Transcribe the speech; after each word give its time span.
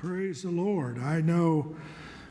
Praise 0.00 0.44
the 0.44 0.50
Lord. 0.50 0.98
I 0.98 1.20
know 1.20 1.76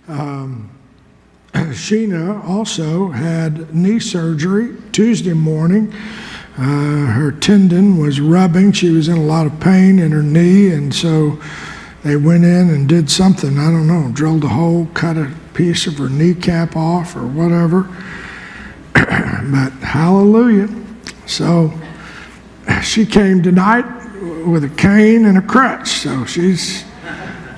um, 0.07 0.71
Sheena 1.53 2.43
also 2.43 3.09
had 3.09 3.75
knee 3.75 3.99
surgery 3.99 4.75
Tuesday 4.91 5.33
morning. 5.33 5.93
Uh, 6.57 7.05
her 7.11 7.31
tendon 7.31 7.99
was 7.99 8.19
rubbing. 8.19 8.71
She 8.71 8.89
was 8.89 9.07
in 9.07 9.17
a 9.17 9.23
lot 9.23 9.45
of 9.45 9.59
pain 9.59 9.99
in 9.99 10.11
her 10.13 10.23
knee, 10.23 10.71
and 10.71 10.91
so 10.95 11.39
they 12.03 12.15
went 12.15 12.43
in 12.43 12.71
and 12.71 12.89
did 12.89 13.07
something. 13.07 13.59
I 13.59 13.69
don't 13.69 13.85
know, 13.85 14.09
drilled 14.13 14.45
a 14.45 14.47
hole, 14.47 14.87
cut 14.95 15.15
a 15.15 15.31
piece 15.53 15.85
of 15.85 15.99
her 15.99 16.09
kneecap 16.09 16.75
off, 16.75 17.15
or 17.15 17.27
whatever. 17.27 17.83
but 18.93 19.73
hallelujah. 19.83 20.69
So 21.27 21.71
she 22.81 23.05
came 23.05 23.43
tonight 23.43 23.85
with 24.47 24.63
a 24.63 24.69
cane 24.75 25.25
and 25.25 25.37
a 25.37 25.43
crutch, 25.43 25.87
so 25.87 26.25
she's 26.25 26.88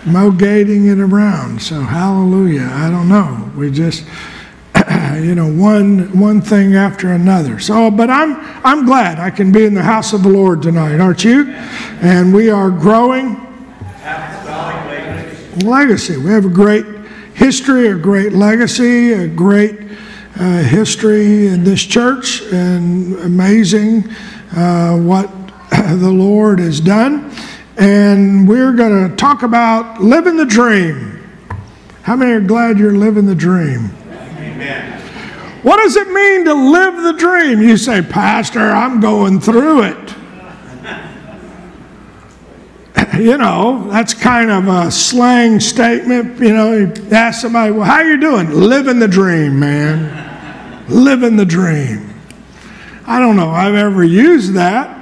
mogating 0.04 0.92
it 0.92 1.00
around. 1.00 1.62
So 1.62 1.82
hallelujah. 1.82 2.70
I 2.72 2.90
don't 2.90 3.10
know. 3.10 3.52
We 3.56 3.72
just 3.72 4.06
you 5.16 5.36
know 5.36 5.52
one 5.52 6.18
one 6.18 6.42
thing 6.42 6.76
after 6.76 7.12
another. 7.12 7.60
So 7.60 7.92
but 7.92 8.10
I'm 8.10 8.36
I'm 8.66 8.86
glad 8.86 9.20
I 9.20 9.30
can 9.30 9.52
be 9.52 9.66
in 9.66 9.74
the 9.74 9.84
house 9.84 10.14
of 10.14 10.24
the 10.24 10.30
Lord 10.30 10.62
tonight, 10.62 11.00
aren't 11.00 11.24
you? 11.24 11.52
And 12.02 12.34
we 12.34 12.50
are 12.50 12.70
growing 12.70 13.48
legacy. 15.64 16.18
We 16.18 16.32
have 16.32 16.46
a 16.46 16.50
great 16.50 16.86
history, 17.34 17.88
a 17.88 17.96
great 17.96 18.34
legacy, 18.34 19.14
a 19.14 19.28
great 19.28 19.80
uh, 20.40 20.64
history 20.64 21.48
in 21.48 21.64
this 21.64 21.84
church, 21.84 22.42
and 22.52 23.16
amazing 23.20 24.10
uh, 24.56 24.98
what 24.98 25.30
the 25.70 26.12
Lord 26.12 26.60
has 26.60 26.80
done. 26.80 27.32
And 27.78 28.48
we're 28.48 28.74
going 28.74 29.10
to 29.10 29.16
talk 29.16 29.44
about 29.44 30.02
living 30.02 30.38
the 30.38 30.46
dream. 30.46 31.24
How 32.04 32.16
many 32.16 32.32
are 32.32 32.42
glad 32.42 32.80
you're 32.80 32.96
living 32.96 33.26
the 33.26 33.36
dream? 33.36 33.92
Amen. 34.10 35.02
What 35.64 35.78
does 35.78 35.96
it 35.96 36.10
mean 36.10 36.46
to 36.46 36.54
live 36.54 37.04
the 37.04 37.14
dream? 37.14 37.62
You 37.62 37.78
say, 37.78 38.02
Pastor, 38.02 38.60
I'm 38.60 39.00
going 39.00 39.40
through 39.40 39.84
it. 39.84 40.16
you 43.20 43.38
know, 43.38 43.88
that's 43.90 44.14
kind 44.14 44.50
of 44.50 44.68
a 44.68 44.92
slang 44.92 45.60
statement. 45.60 46.40
You 46.40 46.54
know, 46.54 46.74
you 46.74 46.94
ask 47.12 47.42
somebody, 47.42 47.72
well, 47.72 47.86
how 47.86 48.02
you 48.02 48.20
doing? 48.20 48.50
Living 48.50 49.00
the 49.00 49.08
dream, 49.08 49.60
man. 49.60 50.88
Living 50.90 51.36
the 51.36 51.46
dream. 51.46 52.10
I 53.06 53.20
don't 53.20 53.36
know 53.36 53.50
I've 53.50 53.76
ever 53.76 54.04
used 54.04 54.54
that. 54.54 55.01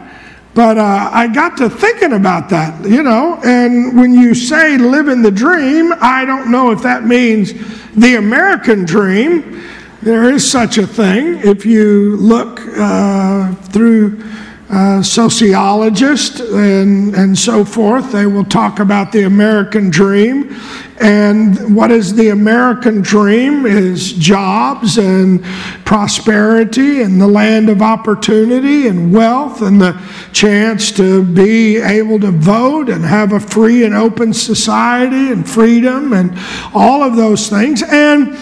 But 0.54 0.78
uh, 0.78 1.10
I 1.14 1.28
got 1.28 1.58
to 1.58 1.70
thinking 1.70 2.14
about 2.14 2.50
that, 2.50 2.84
you 2.84 3.04
know, 3.04 3.40
and 3.44 3.96
when 3.96 4.14
you 4.14 4.34
say 4.34 4.78
living 4.78 5.22
the 5.22 5.32
dream, 5.32 5.94
I 6.02 6.26
don't 6.26 6.52
know 6.52 6.72
if 6.72 6.82
that 6.82 7.06
means 7.06 7.54
the 7.96 8.16
American 8.16 8.84
dream. 8.84 9.64
There 10.02 10.34
is 10.34 10.50
such 10.50 10.78
a 10.78 10.88
thing. 10.88 11.40
If 11.40 11.66
you 11.66 12.18
look 12.18 12.62
uh, 12.78 13.54
through 13.56 14.24
uh, 14.70 15.02
sociologists 15.02 16.40
and, 16.40 17.16
and 17.16 17.36
so 17.36 17.66
forth. 17.66 18.12
They 18.12 18.28
will 18.28 18.46
talk 18.46 18.80
about 18.80 19.12
the 19.12 19.24
American 19.24 19.90
dream. 19.90 20.56
And 21.02 21.76
what 21.76 21.92
is 21.92 22.14
the 22.14 22.30
American 22.30 23.02
dream 23.02 23.66
is 23.66 24.12
jobs 24.14 24.98
and 24.98 25.44
prosperity 25.86 27.02
and 27.02 27.22
the 27.22 27.28
land 27.28 27.70
of 27.70 27.82
opportunity 27.82 28.88
and 28.88 29.14
wealth 29.14 29.62
and 29.62 29.80
the 29.80 30.00
chance 30.34 30.92
to 30.94 31.24
be 31.24 31.78
able 31.78 32.20
to 32.20 32.32
vote 32.32 32.90
and 32.90 33.06
have 33.06 33.32
a 33.32 33.40
free 33.40 33.86
and 33.86 33.96
open 33.96 34.34
society 34.34 35.32
and 35.32 35.50
freedom 35.50 36.12
and 36.12 36.38
all 36.74 37.02
of 37.02 37.16
those 37.16 37.48
things. 37.48 37.82
And 37.82 38.38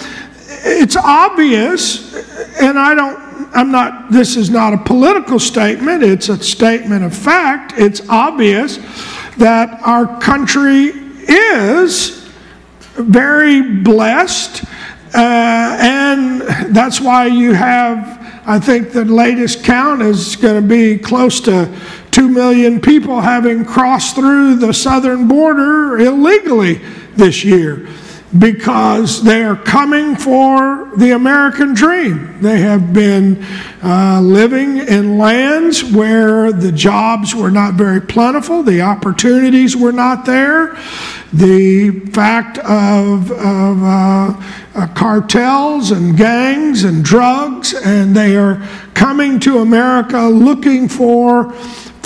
it's 0.66 0.95
obvious, 0.95 2.16
and 2.59 2.80
I 2.80 2.95
don't 2.95 3.28
I'm 3.53 3.72
not, 3.72 4.12
this 4.12 4.35
is 4.35 4.50
not 4.50 4.74
a 4.74 4.78
political 4.78 5.39
statement, 5.39 6.03
it's 6.03 6.29
a 6.29 6.41
statement 6.44 7.03
of 7.03 7.16
fact. 7.16 7.74
It's 7.78 8.07
obvious 8.09 8.78
that 9.38 9.81
our 9.84 10.19
country 10.19 10.91
is 11.28 12.26
very 12.97 13.62
blessed, 13.62 14.63
uh, 15.13 15.78
and 15.80 16.41
that's 16.75 17.00
why 17.00 17.28
you 17.28 17.53
have, 17.53 18.44
I 18.46 18.59
think 18.59 18.91
the 18.91 19.06
latest 19.06 19.63
count 19.63 20.02
is 20.02 20.35
going 20.35 20.62
to 20.62 20.68
be 20.68 20.97
close 20.97 21.40
to 21.41 21.74
2 22.12 22.30
million 22.30 22.81
people 22.81 23.22
having 23.22 23.63
crossed 23.63 24.16
through 24.16 24.56
the 24.56 24.74
southern 24.74 25.28
border 25.28 25.97
illegally 26.00 26.81
this 27.16 27.44
year 27.44 27.88
because 28.38 29.23
they 29.23 29.43
are 29.43 29.55
coming 29.55 30.15
for 30.15 30.91
the 30.97 31.11
American 31.11 31.73
dream. 31.73 32.41
They 32.41 32.59
have 32.59 32.93
been 32.93 33.43
uh, 33.81 34.19
living 34.21 34.79
in 34.79 35.17
lands 35.17 35.83
where 35.83 36.51
the 36.51 36.71
jobs 36.71 37.33
were 37.33 37.49
not 37.49 37.75
very 37.75 38.01
plentiful, 38.01 38.63
the 38.63 38.81
opportunities 38.81 39.77
were 39.77 39.93
not 39.93 40.25
there, 40.25 40.77
the 41.31 42.01
fact 42.11 42.57
of, 42.59 43.31
of 43.31 43.83
uh, 43.83 44.41
uh, 44.75 44.88
cartels 44.94 45.91
and 45.91 46.17
gangs 46.17 46.83
and 46.83 47.03
drugs, 47.03 47.73
and 47.73 48.15
they 48.15 48.35
are 48.35 48.61
coming 48.94 49.39
to 49.39 49.59
America 49.59 50.19
looking 50.19 50.89
for 50.89 51.53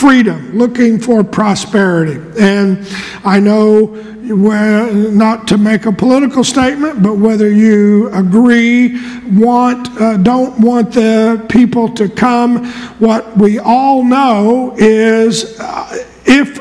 freedom, 0.02 0.58
looking 0.58 1.00
for 1.00 1.24
prosperity. 1.24 2.20
And 2.40 2.88
I 3.24 3.40
know 3.40 3.86
not 4.24 5.48
to 5.50 5.60
make 5.60 5.86
a 5.86 5.92
political 5.92 6.44
statement, 6.44 7.04
but 7.04 7.18
whether 7.18 7.52
you 7.52 8.10
agree, 8.10 9.00
want, 9.30 9.90
uh, 10.02 10.18
don't 10.18 10.60
want 10.60 10.94
the 10.94 11.46
people 11.50 11.88
to 11.90 12.10
come, 12.10 12.66
what 12.98 13.38
we 13.38 13.60
all 13.60 14.04
know 14.04 14.74
is 14.76 15.60
uh, 15.60 16.06
if 16.26 16.60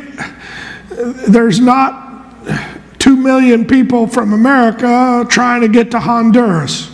there's 1.27 1.61
not 1.61 2.34
two 2.99 3.17
million 3.17 3.67
people 3.67 4.07
from 4.07 4.34
America 4.34 5.25
trying 5.31 5.62
to 5.62 5.69
get 5.69 5.91
to 5.93 5.99
Honduras. 5.99 6.91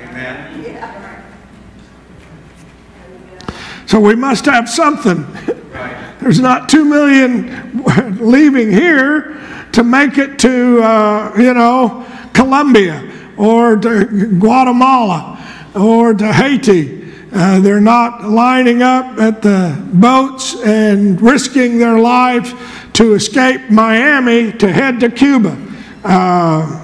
Amen. 0.00 0.51
So 3.92 4.00
we 4.00 4.14
must 4.14 4.46
have 4.46 4.70
something. 4.70 5.26
There's 6.18 6.40
not 6.40 6.70
two 6.70 6.82
million 6.82 7.84
leaving 8.20 8.72
here 8.72 9.38
to 9.72 9.84
make 9.84 10.16
it 10.16 10.38
to, 10.38 10.82
uh, 10.82 11.34
you 11.36 11.52
know, 11.52 12.06
Colombia 12.32 13.06
or 13.36 13.76
to 13.76 14.38
Guatemala 14.38 15.68
or 15.74 16.14
to 16.14 16.32
Haiti. 16.32 17.12
Uh, 17.34 17.60
they're 17.60 17.82
not 17.82 18.24
lining 18.24 18.82
up 18.82 19.18
at 19.18 19.42
the 19.42 19.78
boats 19.92 20.54
and 20.62 21.20
risking 21.20 21.76
their 21.76 21.98
lives 21.98 22.54
to 22.94 23.12
escape 23.12 23.70
Miami 23.70 24.52
to 24.52 24.72
head 24.72 25.00
to 25.00 25.10
Cuba. 25.10 25.54
Uh, 26.02 26.78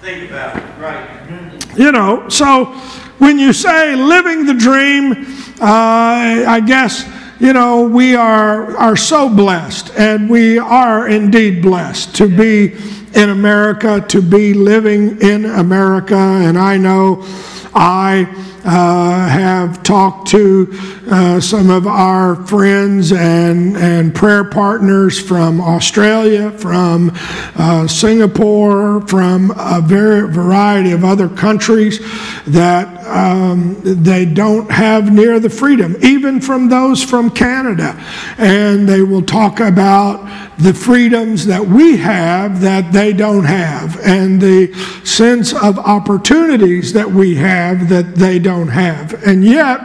Think 0.00 0.30
about 0.30 0.56
it, 0.56 0.62
right? 0.78 1.76
You 1.76 1.90
know, 1.90 2.28
so 2.28 2.80
when 3.20 3.38
you 3.38 3.52
say 3.52 3.94
living 3.94 4.46
the 4.46 4.54
dream, 4.54 5.26
uh, 5.60 6.44
I 6.48 6.60
guess 6.66 7.04
you 7.40 7.54
know, 7.54 7.84
we 7.84 8.14
are, 8.14 8.76
are 8.76 8.96
so 8.96 9.26
blessed, 9.26 9.92
and 9.96 10.28
we 10.28 10.58
are 10.58 11.08
indeed 11.08 11.62
blessed 11.62 12.14
to 12.16 12.28
be 12.28 12.76
in 13.14 13.30
America, 13.30 14.04
to 14.08 14.20
be 14.20 14.52
living 14.52 15.20
in 15.22 15.46
America. 15.46 16.16
And 16.16 16.58
I 16.58 16.76
know 16.76 17.24
I 17.72 18.24
uh, 18.62 19.28
have 19.28 19.82
talked 19.82 20.28
to 20.28 20.66
uh, 21.10 21.40
some 21.40 21.70
of 21.70 21.86
our 21.86 22.36
friends 22.46 23.12
and, 23.12 23.76
and 23.76 24.14
prayer 24.14 24.44
partners 24.44 25.18
from 25.18 25.60
Australia, 25.60 26.50
from 26.52 27.10
uh, 27.56 27.86
Singapore, 27.88 29.00
from 29.08 29.52
a 29.56 29.80
very 29.84 30.32
variety 30.32 30.92
of 30.92 31.04
other 31.04 31.28
countries 31.28 31.98
that 32.46 33.04
um, 33.06 33.76
they 33.82 34.24
don't 34.24 34.70
have 34.70 35.12
near 35.12 35.40
the 35.40 35.50
freedom, 35.50 35.96
even 36.00 36.40
from 36.40 36.68
those 36.68 37.02
from 37.02 37.28
Canada. 37.30 37.96
And 38.38 38.88
they 38.88 39.02
will 39.02 39.22
talk 39.22 39.58
about 39.58 40.24
the 40.58 40.72
freedoms 40.72 41.46
that 41.46 41.66
we 41.66 41.96
have 41.96 42.60
that 42.60 42.92
they 42.92 43.12
don't 43.12 43.44
have, 43.44 43.98
and 44.00 44.40
the 44.40 44.72
sense 45.04 45.52
of 45.52 45.78
opportunities 45.78 46.92
that 46.92 47.10
we 47.10 47.34
have 47.34 47.88
that 47.88 48.14
they 48.14 48.38
don't 48.38 48.68
have. 48.68 49.26
And 49.26 49.44
yet, 49.44 49.80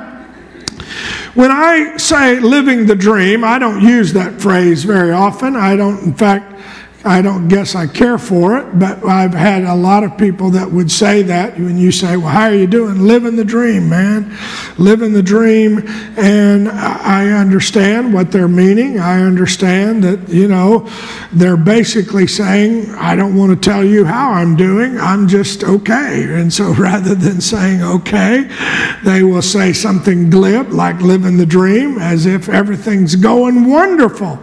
when 1.36 1.52
I 1.52 1.98
say 1.98 2.40
living 2.40 2.86
the 2.86 2.96
dream, 2.96 3.44
I 3.44 3.60
don't 3.60 3.82
use 3.82 4.14
that 4.14 4.42
phrase 4.42 4.84
very 4.84 5.12
often. 5.12 5.56
I 5.56 5.76
don't, 5.76 6.02
in 6.02 6.14
fact, 6.14 6.55
I 7.06 7.22
don't 7.22 7.48
guess 7.48 7.76
I 7.76 7.86
care 7.86 8.18
for 8.18 8.58
it, 8.58 8.80
but 8.80 9.06
I've 9.06 9.34
had 9.34 9.64
a 9.64 9.76
lot 9.76 10.04
of 10.04 10.18
people 10.18 10.50
that 10.52 10.72
would 10.72 10.92
say 10.92 11.22
that 11.22 11.56
when 11.60 11.78
you 11.78 11.92
say, 11.92 12.18
Well, 12.18 12.30
how 12.30 12.46
are 12.46 12.56
you 12.56 12.66
doing? 12.66 13.06
Living 13.06 13.36
the 13.36 13.46
dream, 13.46 13.88
man. 13.88 14.36
Living 14.80 15.14
the 15.14 15.22
dream. 15.22 15.84
And 16.18 16.68
I 16.68 17.30
understand 17.30 18.12
what 18.12 18.32
they're 18.32 18.48
meaning. 18.48 19.00
I 19.00 19.22
understand 19.22 20.04
that, 20.04 20.30
you 20.30 20.48
know, 20.48 20.90
they're 21.32 21.58
basically 21.58 22.26
saying, 22.26 22.90
I 22.96 23.16
don't 23.16 23.36
want 23.36 23.52
to 23.52 23.70
tell 23.70 23.84
you 23.84 24.06
how 24.06 24.32
I'm 24.32 24.56
doing. 24.56 24.98
I'm 24.98 25.28
just 25.28 25.64
okay. 25.64 26.24
And 26.24 26.52
so 26.52 26.74
rather 26.78 27.14
than 27.14 27.40
saying 27.40 27.84
okay, 27.84 28.50
they 29.04 29.22
will 29.22 29.44
say 29.44 29.74
something 29.74 30.32
glib 30.32 30.72
like 30.72 31.00
living 31.02 31.38
the 31.38 31.46
dream 31.46 32.00
as 32.00 32.26
if 32.26 32.50
everything's 32.50 33.16
going 33.16 33.70
wonderful 33.70 34.40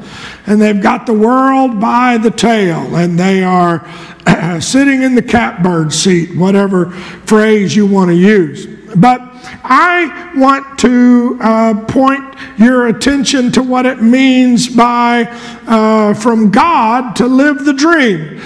and 0.46 0.60
they've 0.60 0.82
got 0.82 1.06
the 1.06 1.12
world 1.12 1.80
by 1.80 2.18
the 2.18 2.30
tail, 2.30 2.51
and 2.60 3.18
they 3.18 3.42
are 3.42 3.86
sitting 4.60 5.02
in 5.02 5.14
the 5.14 5.22
catbird 5.22 5.92
seat, 5.92 6.36
whatever 6.36 6.90
phrase 6.90 7.74
you 7.74 7.86
want 7.86 8.10
to 8.10 8.16
use. 8.16 8.71
But 8.96 9.20
I 9.64 10.32
want 10.36 10.78
to 10.80 11.38
uh, 11.40 11.84
point 11.86 12.34
your 12.58 12.88
attention 12.88 13.52
to 13.52 13.62
what 13.62 13.86
it 13.86 14.02
means 14.02 14.68
by 14.68 15.24
uh, 15.66 16.14
from 16.14 16.50
God 16.50 17.16
to 17.16 17.26
live 17.26 17.64
the 17.64 17.72
dream. 17.72 18.40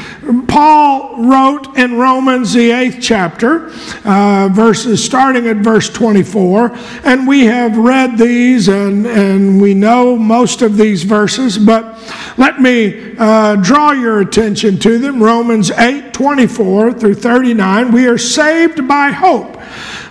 Paul 0.48 1.24
wrote 1.24 1.76
in 1.76 1.96
Romans, 1.96 2.52
the 2.52 2.70
eighth 2.70 2.98
chapter, 3.00 3.70
uh, 4.04 4.48
verses 4.52 5.04
starting 5.04 5.46
at 5.46 5.58
verse 5.58 5.88
24, 5.88 6.76
and 7.04 7.26
we 7.28 7.44
have 7.46 7.76
read 7.76 8.18
these 8.18 8.68
and, 8.68 9.06
and 9.06 9.60
we 9.60 9.74
know 9.74 10.16
most 10.16 10.62
of 10.62 10.76
these 10.76 11.04
verses, 11.04 11.58
but 11.58 11.96
let 12.36 12.60
me 12.60 13.16
uh, 13.18 13.56
draw 13.56 13.92
your 13.92 14.20
attention 14.20 14.78
to 14.80 14.98
them. 14.98 15.22
Romans 15.22 15.70
8 15.70 16.12
24 16.12 16.94
through 16.94 17.14
39. 17.14 17.92
We 17.92 18.06
are 18.06 18.18
saved 18.18 18.88
by 18.88 19.10
hope. 19.10 19.60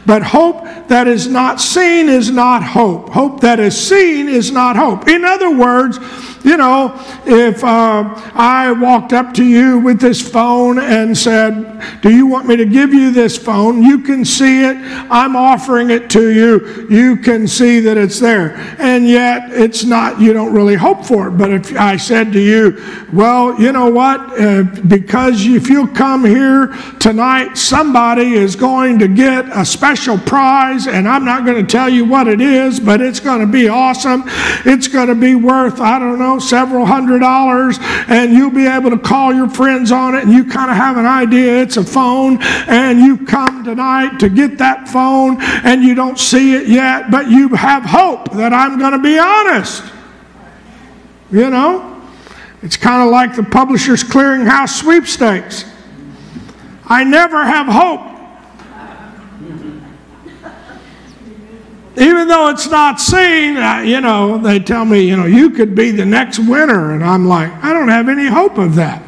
But 0.06 0.22
hope 0.24 0.64
that 0.88 1.08
is 1.08 1.28
not 1.28 1.60
seen 1.60 2.10
is 2.10 2.30
not 2.30 2.64
hope. 2.64 3.10
Hope 3.10 3.42
that 3.42 3.60
is 3.60 3.76
seen 3.76 4.28
is 4.30 4.52
not 4.52 4.76
hope. 4.76 5.08
In 5.08 5.26
other 5.26 5.56
words, 5.56 6.00
you 6.46 6.58
know, 6.58 6.94
if 7.26 7.64
uh, 7.64 8.04
I 8.36 8.72
walked 8.72 9.14
up 9.14 9.34
to 9.34 9.44
you 9.44 9.80
with 9.80 10.00
this 10.00 10.22
phone 10.22 10.78
and 10.78 11.18
said, 11.18 12.02
Do 12.02 12.16
you 12.16 12.28
want 12.28 12.48
me 12.48 12.56
to 12.56 12.66
give 12.66 12.94
you 12.94 13.10
this 13.10 13.36
phone? 13.36 13.82
You 13.82 14.02
can 14.02 14.24
see 14.24 14.64
it. 14.64 14.78
I'm 15.10 15.36
offering 15.36 15.90
it 15.90 16.08
to 16.12 16.30
you. 16.30 16.88
You 16.88 17.18
can 17.18 17.48
see 17.48 17.80
that 17.80 17.98
it's 17.98 18.20
there. 18.20 18.56
And 18.78 19.08
yet, 19.08 19.52
it's 19.54 19.84
not, 19.84 20.22
you 20.22 20.34
don't 20.34 20.54
really 20.54 20.76
hope 20.76 21.04
for 21.04 21.30
it. 21.30 21.32
But 21.32 21.50
if 21.50 21.76
I 21.76 21.98
said 21.98 22.32
to 22.34 22.40
you, 22.40 22.80
Well, 23.12 23.60
you 23.60 23.72
know 23.72 23.90
what? 23.90 24.40
Uh, 24.40 24.64
because 24.88 25.44
if 25.48 25.68
you 25.68 25.88
come 25.88 26.24
here 26.24 26.68
tonight, 27.00 27.58
somebody 27.58 28.34
is 28.34 28.56
going 28.56 29.00
to 29.00 29.08
get 29.08 29.46
a 29.50 29.66
special 29.66 30.20
prize, 30.20 30.86
and 30.86 31.08
I'm 31.08 31.26
not 31.26 31.44
going 31.44 31.66
to 31.66 31.72
tell 31.72 31.90
you 31.90 32.06
what 32.06 32.28
it 32.28 32.40
is, 32.40 32.80
but 32.80 33.02
it's 33.02 33.20
going 33.20 33.42
to 33.42 33.52
be 33.52 33.68
awesome. 33.68 34.24
It's 34.64 34.88
going 34.88 35.08
to 35.08 35.16
be 35.16 35.34
worth, 35.34 35.80
I 35.80 35.98
don't 35.98 36.20
know, 36.20 36.35
several 36.40 36.86
hundred 36.86 37.20
dollars, 37.20 37.78
and 38.08 38.34
you'll 38.34 38.50
be 38.52 38.68
able 38.68 38.90
to 38.90 38.98
call 38.98 39.34
your 39.34 39.50
friends 39.50 39.92
on 39.92 40.16
it, 40.16 40.24
and 40.24 40.32
you 40.32 40.46
kind 40.46 40.72
of 40.72 40.78
have 40.78 40.98
an 40.98 41.06
idea 41.06 41.62
it's 41.62 41.78
a 41.78 41.84
phone, 41.84 42.42
and 42.68 43.00
you 43.00 43.26
come 43.26 43.64
tonight 43.64 44.20
to 44.20 44.30
get 44.30 44.58
that 44.58 44.88
phone, 44.88 45.38
and 45.42 45.84
you 45.84 45.96
don't 45.96 46.20
see 46.20 46.56
it 46.56 46.68
yet, 46.68 47.12
but 47.12 47.30
you 47.30 47.50
have 47.50 47.84
hope 47.84 48.32
that 48.34 48.54
I'm 48.54 48.80
going 48.80 48.94
to 48.94 49.00
be 49.00 49.18
honest. 49.18 49.84
You 51.32 51.50
know? 51.50 52.02
It's 52.62 52.78
kind 52.78 53.04
of 53.04 53.12
like 53.12 53.36
the 53.36 53.44
Publishers 53.44 54.04
Clearinghouse 54.04 54.70
sweepstakes. 54.70 55.66
I 56.88 57.04
never 57.04 57.44
have 57.44 57.68
hope 57.68 58.15
even 61.98 62.28
though 62.28 62.50
it's 62.50 62.68
not 62.68 63.00
seen, 63.00 63.56
uh, 63.56 63.80
you 63.80 64.02
know, 64.02 64.38
they 64.38 64.60
tell 64.60 64.84
me, 64.84 65.02
you 65.02 65.16
know, 65.16 65.26
you 65.26 65.50
could 65.50 65.76
be 65.76 65.92
the 65.92 66.06
next 66.06 66.40
winner. 66.40 66.94
And 66.94 67.04
I'm 67.04 67.26
like, 67.26 67.52
I 67.64 67.72
don't 67.72 67.88
have 67.88 68.10
any 68.10 68.28
hope 68.28 68.58
of 68.58 68.76
that. 68.76 69.02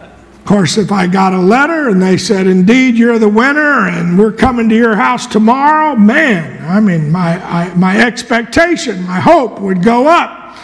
Of 0.00 0.44
course, 0.44 0.78
if 0.78 0.92
I 0.92 1.06
got 1.06 1.32
a 1.32 1.38
letter 1.38 1.88
and 1.88 2.00
they 2.00 2.16
said, 2.16 2.46
indeed, 2.46 2.96
you're 2.96 3.18
the 3.18 3.28
winner 3.28 3.88
and 3.88 4.18
we're 4.18 4.32
coming 4.32 4.68
to 4.68 4.76
your 4.76 4.96
house 4.96 5.26
tomorrow, 5.26 5.96
man, 5.96 6.64
I 6.64 6.80
mean, 6.80 7.10
my, 7.10 7.42
I, 7.44 7.74
my 7.74 8.00
expectation, 8.00 9.02
my 9.04 9.20
hope 9.20 9.60
would 9.60 9.82
go 9.82 10.06
up. 10.06 10.56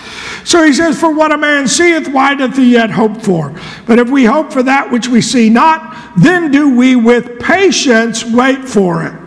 So 0.44 0.64
he 0.64 0.72
says, 0.72 0.98
For 0.98 1.12
what 1.12 1.30
a 1.30 1.38
man 1.38 1.68
seeth, 1.68 2.08
why 2.08 2.34
doth 2.34 2.56
he 2.56 2.72
yet 2.72 2.90
hope 2.90 3.22
for? 3.22 3.54
But 3.86 3.98
if 3.98 4.10
we 4.10 4.24
hope 4.24 4.52
for 4.52 4.62
that 4.64 4.90
which 4.90 5.08
we 5.08 5.20
see 5.20 5.50
not, 5.50 5.96
then 6.16 6.50
do 6.50 6.76
we 6.76 6.96
with 6.96 7.38
patience 7.38 8.24
wait 8.24 8.64
for 8.64 9.04
it. 9.04 9.21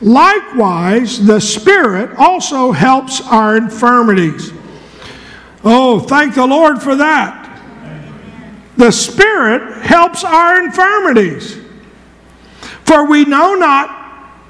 Likewise, 0.00 1.24
the 1.24 1.40
Spirit 1.40 2.16
also 2.16 2.72
helps 2.72 3.20
our 3.20 3.56
infirmities. 3.56 4.52
Oh, 5.62 6.00
thank 6.00 6.34
the 6.34 6.46
Lord 6.46 6.82
for 6.82 6.96
that. 6.96 7.36
The 8.78 8.90
Spirit 8.90 9.82
helps 9.82 10.24
our 10.24 10.62
infirmities. 10.62 11.58
For 12.84 13.06
we 13.06 13.26
know 13.26 13.54
not 13.54 13.90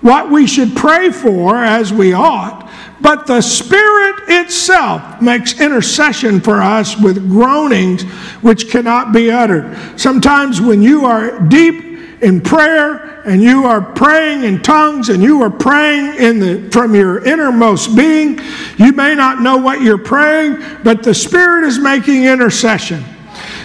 what 0.03 0.31
we 0.31 0.47
should 0.47 0.77
pray 0.77 1.11
for 1.11 1.57
as 1.57 1.93
we 1.93 2.13
ought, 2.13 2.71
but 3.01 3.27
the 3.27 3.41
Spirit 3.41 4.17
itself 4.29 5.21
makes 5.21 5.61
intercession 5.61 6.41
for 6.41 6.61
us 6.61 6.99
with 6.99 7.29
groanings 7.29 8.03
which 8.41 8.71
cannot 8.71 9.13
be 9.13 9.31
uttered. 9.31 9.77
Sometimes 9.99 10.61
when 10.61 10.81
you 10.81 11.05
are 11.07 11.41
deep 11.41 11.90
in 12.21 12.41
prayer 12.41 13.23
and 13.25 13.43
you 13.43 13.65
are 13.65 13.81
praying 13.81 14.45
in 14.45 14.61
tongues 14.63 15.09
and 15.09 15.23
you 15.23 15.43
are 15.43 15.51
praying 15.51 16.17
in 16.17 16.39
the, 16.39 16.71
from 16.71 16.95
your 16.95 17.25
innermost 17.25 17.97
being, 17.97 18.39
you 18.77 18.93
may 18.93 19.15
not 19.15 19.41
know 19.41 19.57
what 19.57 19.81
you're 19.81 19.99
praying, 19.99 20.59
but 20.83 21.03
the 21.03 21.15
Spirit 21.15 21.65
is 21.65 21.79
making 21.79 22.25
intercession. 22.25 23.05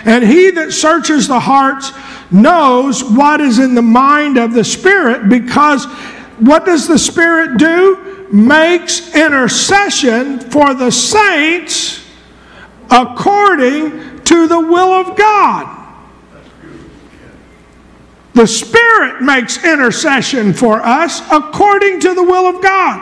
And 0.05 0.23
he 0.23 0.51
that 0.51 0.71
searches 0.71 1.27
the 1.27 1.39
hearts 1.39 1.91
knows 2.31 3.03
what 3.03 3.41
is 3.41 3.59
in 3.59 3.75
the 3.75 3.81
mind 3.81 4.37
of 4.37 4.53
the 4.53 4.63
Spirit 4.63 5.29
because 5.29 5.85
what 6.39 6.65
does 6.65 6.87
the 6.87 6.99
Spirit 6.99 7.57
do? 7.57 8.27
Makes 8.31 9.15
intercession 9.15 10.39
for 10.39 10.73
the 10.73 10.91
saints 10.91 12.05
according 12.89 14.23
to 14.23 14.47
the 14.47 14.59
will 14.59 14.93
of 14.93 15.17
God. 15.17 15.74
The 18.35 18.45
Spirit 18.45 19.21
makes 19.21 19.63
intercession 19.63 20.53
for 20.53 20.81
us 20.81 21.21
according 21.31 22.01
to 22.01 22.13
the 22.13 22.23
will 22.23 22.47
of 22.47 22.61
God. 22.61 22.97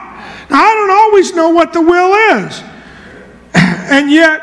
Now, 0.51 0.63
I 0.63 0.73
don't 0.75 0.91
always 0.91 1.33
know 1.33 1.49
what 1.49 1.73
the 1.73 1.81
will 1.81 2.13
is. 2.37 2.63
And 3.83 4.09
yet, 4.09 4.41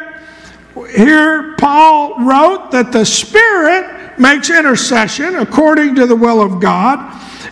here 0.94 1.54
Paul 1.56 2.25
wrote 2.25 2.73
that 2.73 2.90
the 2.90 3.06
Spirit 3.06 4.18
makes 4.18 4.50
intercession 4.50 5.37
according 5.37 5.94
to 5.94 6.06
the 6.06 6.16
will 6.16 6.42
of 6.42 6.61
God. 6.61 6.99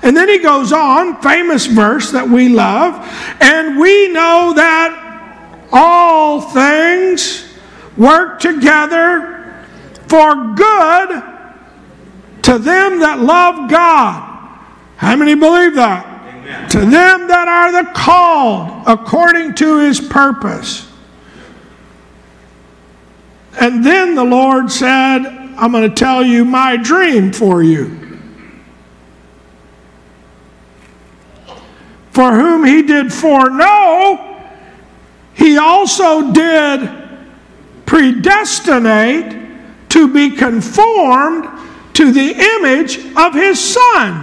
And 0.02 0.16
then 0.16 0.28
he 0.28 0.38
goes 0.38 0.72
on, 0.72 1.20
famous 1.22 1.66
verse 1.66 2.10
that 2.10 2.28
we 2.28 2.48
love, 2.48 2.94
and 3.40 3.78
we 3.78 4.08
know 4.08 4.52
that 4.54 5.68
all 5.72 6.40
things 6.40 7.56
work 7.96 8.40
together 8.40 9.54
for 10.08 10.54
good 10.54 11.37
to 12.48 12.58
them 12.58 13.00
that 13.00 13.18
love 13.20 13.70
God. 13.70 14.24
How 14.96 15.14
many 15.16 15.34
believe 15.34 15.74
that? 15.74 16.06
Amen. 16.06 16.68
To 16.70 16.78
them 16.78 17.28
that 17.28 17.46
are 17.46 17.70
the 17.70 17.90
called 17.90 18.84
according 18.86 19.54
to 19.56 19.80
his 19.80 20.00
purpose. 20.00 20.90
And 23.60 23.84
then 23.84 24.14
the 24.14 24.24
Lord 24.24 24.72
said, 24.72 25.26
I'm 25.58 25.72
going 25.72 25.90
to 25.90 25.94
tell 25.94 26.22
you 26.22 26.46
my 26.46 26.78
dream 26.78 27.34
for 27.34 27.62
you. 27.62 28.18
For 32.12 32.32
whom 32.32 32.64
he 32.64 32.80
did 32.80 33.12
foreknow, 33.12 34.42
he 35.34 35.58
also 35.58 36.32
did 36.32 36.90
predestinate 37.84 39.36
to 39.90 40.10
be 40.10 40.30
conformed 40.30 41.57
to 41.98 42.12
the 42.12 42.30
image 42.30 42.98
of 43.16 43.34
his 43.34 43.58
son. 43.58 44.22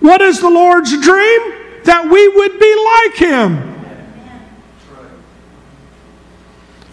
What 0.00 0.20
is 0.20 0.40
the 0.40 0.50
Lord's 0.50 0.92
dream? 1.00 1.40
That 1.84 2.10
we 2.10 2.28
would 2.28 2.60
be 2.60 2.74
like 2.84 3.16
him. 3.30 3.74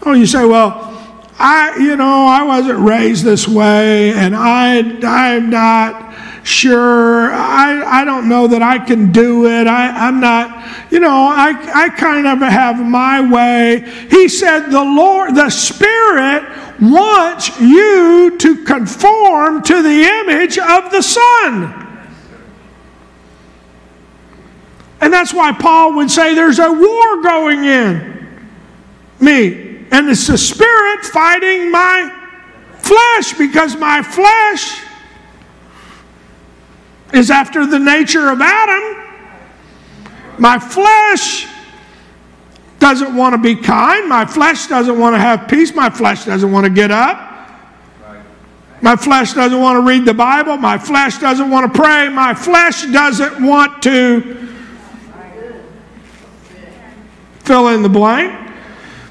Oh, 0.06 0.12
you 0.14 0.24
say, 0.24 0.46
well, 0.46 0.90
I, 1.38 1.76
you 1.76 1.96
know, 1.96 2.24
I 2.26 2.44
wasn't 2.44 2.78
raised 2.78 3.24
this 3.24 3.46
way, 3.46 4.14
and 4.14 4.34
I, 4.34 4.78
I'm 5.02 5.50
not, 5.50 6.13
sure. 6.44 7.32
I, 7.32 8.00
I 8.00 8.04
don't 8.04 8.28
know 8.28 8.46
that 8.46 8.62
I 8.62 8.78
can 8.78 9.10
do 9.10 9.46
it. 9.46 9.66
I, 9.66 10.06
I'm 10.06 10.20
not, 10.20 10.92
you 10.92 11.00
know, 11.00 11.10
I, 11.10 11.54
I 11.74 11.88
kind 11.88 12.26
of 12.26 12.38
have 12.38 12.78
my 12.84 13.20
way. 13.20 13.80
He 14.10 14.28
said, 14.28 14.68
The 14.68 14.84
Lord, 14.84 15.34
the 15.34 15.50
Spirit 15.50 16.44
wants 16.80 17.58
you 17.60 18.36
to 18.38 18.64
conform 18.64 19.62
to 19.62 19.82
the 19.82 20.02
image 20.04 20.58
of 20.58 20.90
the 20.90 21.02
Son. 21.02 21.80
And 25.00 25.12
that's 25.12 25.34
why 25.34 25.52
Paul 25.52 25.96
would 25.96 26.10
say 26.10 26.34
there's 26.34 26.58
a 26.58 26.72
war 26.72 27.22
going 27.22 27.64
in 27.64 28.38
me. 29.20 29.86
And 29.90 30.08
it's 30.08 30.26
the 30.26 30.38
Spirit 30.38 31.04
fighting 31.04 31.70
my 31.70 32.10
flesh 32.78 33.34
because 33.34 33.76
my 33.76 34.02
flesh 34.02 34.83
is 37.14 37.30
after 37.30 37.64
the 37.66 37.78
nature 37.78 38.28
of 38.28 38.40
Adam. 38.40 39.04
My 40.38 40.58
flesh 40.58 41.46
doesn't 42.80 43.14
want 43.14 43.34
to 43.34 43.38
be 43.38 43.54
kind. 43.54 44.08
My 44.08 44.24
flesh 44.24 44.66
doesn't 44.66 44.98
want 44.98 45.14
to 45.14 45.18
have 45.18 45.48
peace. 45.48 45.74
My 45.74 45.88
flesh 45.88 46.24
doesn't 46.24 46.50
want 46.50 46.64
to 46.64 46.70
get 46.70 46.90
up. 46.90 47.30
My 48.82 48.96
flesh 48.96 49.32
doesn't 49.32 49.58
want 49.58 49.76
to 49.76 49.80
read 49.80 50.04
the 50.04 50.12
Bible. 50.12 50.56
My 50.56 50.76
flesh 50.76 51.18
doesn't 51.18 51.50
want 51.50 51.72
to 51.72 51.80
pray. 51.80 52.08
My 52.08 52.34
flesh 52.34 52.84
doesn't 52.86 53.42
want 53.42 53.82
to 53.84 54.48
fill 57.38 57.68
in 57.68 57.82
the 57.82 57.88
blank. 57.88 58.40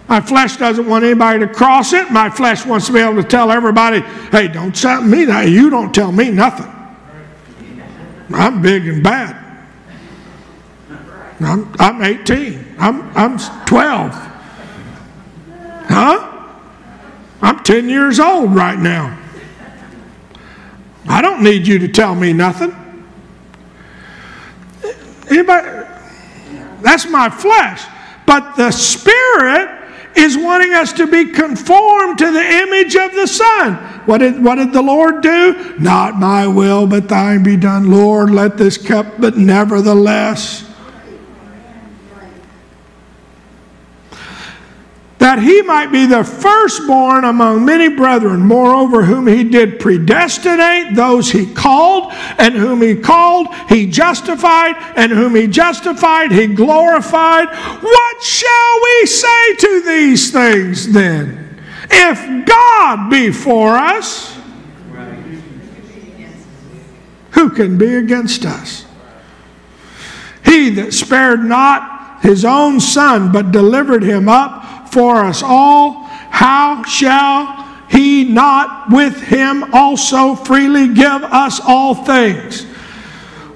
My 0.08 0.20
flesh 0.20 0.58
doesn't 0.58 0.86
want 0.86 1.06
anybody 1.06 1.40
to 1.40 1.48
cross 1.48 1.94
it. 1.94 2.12
My 2.12 2.30
flesh 2.30 2.66
wants 2.66 2.88
to 2.88 2.94
be 2.94 3.00
able 3.00 3.16
to 3.16 3.28
tell 3.28 3.50
everybody, 3.50 4.02
hey, 4.32 4.50
don't 4.50 4.76
tell 4.76 5.02
me 5.02 5.26
that. 5.26 5.48
You 5.48 5.70
don't 5.70 5.96
tell 5.96 6.12
me 6.12 6.30
nothing. 6.30 6.83
I'm 8.32 8.62
big 8.62 8.88
and 8.88 9.04
bad. 9.04 9.44
I'm, 11.40 11.74
I'm 11.80 12.02
18. 12.02 12.76
I'm, 12.80 13.18
I'm 13.18 13.66
12. 13.66 14.12
Huh? 15.90 16.30
I'm 17.42 17.64
10 17.64 17.90
years 17.90 18.20
old 18.20 18.56
right 18.56 18.80
now. 18.80 19.20
I 21.08 21.22
don't 21.22 21.44
need 21.44 21.68
you 21.68 21.80
to 21.80 21.88
tell 21.88 22.16
me 22.16 22.32
nothing. 22.32 22.74
Anybody? 25.30 25.88
That's 26.82 27.10
my 27.10 27.30
flesh. 27.30 27.86
But 28.26 28.56
the 28.56 28.72
Spirit 28.72 29.82
is 30.16 30.38
wanting 30.38 30.74
us 30.74 30.94
to 30.94 31.08
be 31.08 31.26
conformed 31.26 32.20
to 32.20 32.32
the 32.32 32.42
image 32.42 32.96
of 32.96 33.14
the 33.14 33.28
Son. 33.28 33.93
What 34.06 34.20
did, 34.20 34.44
what 34.44 34.56
did 34.56 34.74
the 34.74 34.82
Lord 34.82 35.22
do? 35.22 35.76
Not 35.80 36.20
my 36.20 36.48
will, 36.48 36.88
but 36.88 37.08
thine 37.10 37.44
be 37.44 37.58
done. 37.58 37.90
Lord, 37.90 38.32
let 38.32 38.58
this 38.58 38.78
cup, 38.78 39.20
but 39.20 39.38
nevertheless. 39.38 40.70
that 45.24 45.40
he 45.40 45.62
might 45.62 45.90
be 45.90 46.06
the 46.06 46.22
firstborn 46.22 47.24
among 47.24 47.64
many 47.64 47.88
brethren. 47.88 48.42
Moreover, 48.42 49.04
whom 49.04 49.26
he 49.26 49.46
did 49.46 49.80
predestinate, 49.80 50.96
those 50.96 51.32
he 51.32 51.46
called, 51.54 52.12
and 52.38 52.54
whom 52.54 52.82
he 52.82 52.94
called, 52.94 53.48
he 53.70 53.90
justified, 53.90 54.76
and 54.98 55.14
whom 55.14 55.34
he 55.34 55.48
justified, 55.48 56.34
he 56.34 56.48
glorified. 56.48 57.48
What 57.48 58.22
shall 58.22 58.82
we 58.84 59.06
say 59.06 59.56
to 59.56 59.82
these 59.86 60.30
things 60.30 60.92
then? 60.92 61.43
If 61.90 62.46
God 62.46 63.10
be 63.10 63.32
for 63.32 63.76
us, 63.76 64.38
who 67.32 67.50
can 67.50 67.78
be 67.78 67.96
against 67.96 68.46
us? 68.46 68.86
He 70.46 70.70
that 70.72 70.94
spared 70.94 71.44
not 71.44 72.22
his 72.22 72.46
own 72.46 72.80
son, 72.80 73.32
but 73.32 73.52
delivered 73.52 74.04
him 74.04 74.30
up 74.30 74.90
for 74.90 75.18
us 75.18 75.42
all, 75.44 76.04
how 76.30 76.84
shall 76.84 77.64
he 77.90 78.24
not 78.24 78.90
with 78.92 79.22
him 79.22 79.74
also 79.74 80.36
freely 80.36 80.94
give 80.94 81.24
us 81.24 81.60
all 81.60 81.96
things? 81.96 82.66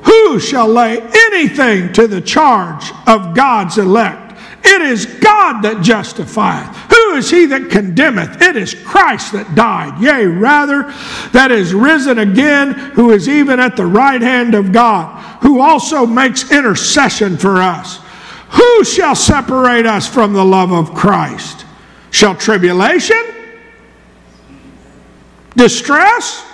Who 0.03 0.39
shall 0.39 0.67
lay 0.67 1.01
anything 1.01 1.93
to 1.93 2.07
the 2.07 2.21
charge 2.21 2.91
of 3.05 3.35
God's 3.35 3.77
elect? 3.77 4.39
It 4.65 4.81
is 4.81 5.05
God 5.05 5.61
that 5.61 5.81
justifieth. 5.81 6.75
Who 7.07 7.15
is 7.15 7.29
he 7.29 7.45
that 7.45 7.69
condemneth? 7.69 8.41
It 8.41 8.57
is 8.57 8.73
Christ 8.73 9.31
that 9.31 9.55
died, 9.55 9.97
yea, 10.01 10.25
rather, 10.25 10.93
that 11.31 11.51
is 11.51 11.73
risen 11.73 12.19
again, 12.19 12.73
who 12.73 13.11
is 13.11 13.29
even 13.29 13.61
at 13.61 13.77
the 13.77 13.85
right 13.85 14.21
hand 14.21 14.53
of 14.53 14.73
God, 14.73 15.17
who 15.41 15.61
also 15.61 16.05
makes 16.05 16.51
intercession 16.51 17.37
for 17.37 17.61
us. 17.61 18.01
Who 18.49 18.83
shall 18.83 19.15
separate 19.15 19.85
us 19.85 20.05
from 20.05 20.33
the 20.33 20.43
love 20.43 20.73
of 20.73 20.93
Christ? 20.93 21.65
Shall 22.11 22.35
tribulation, 22.35 23.23
distress, 25.55 26.45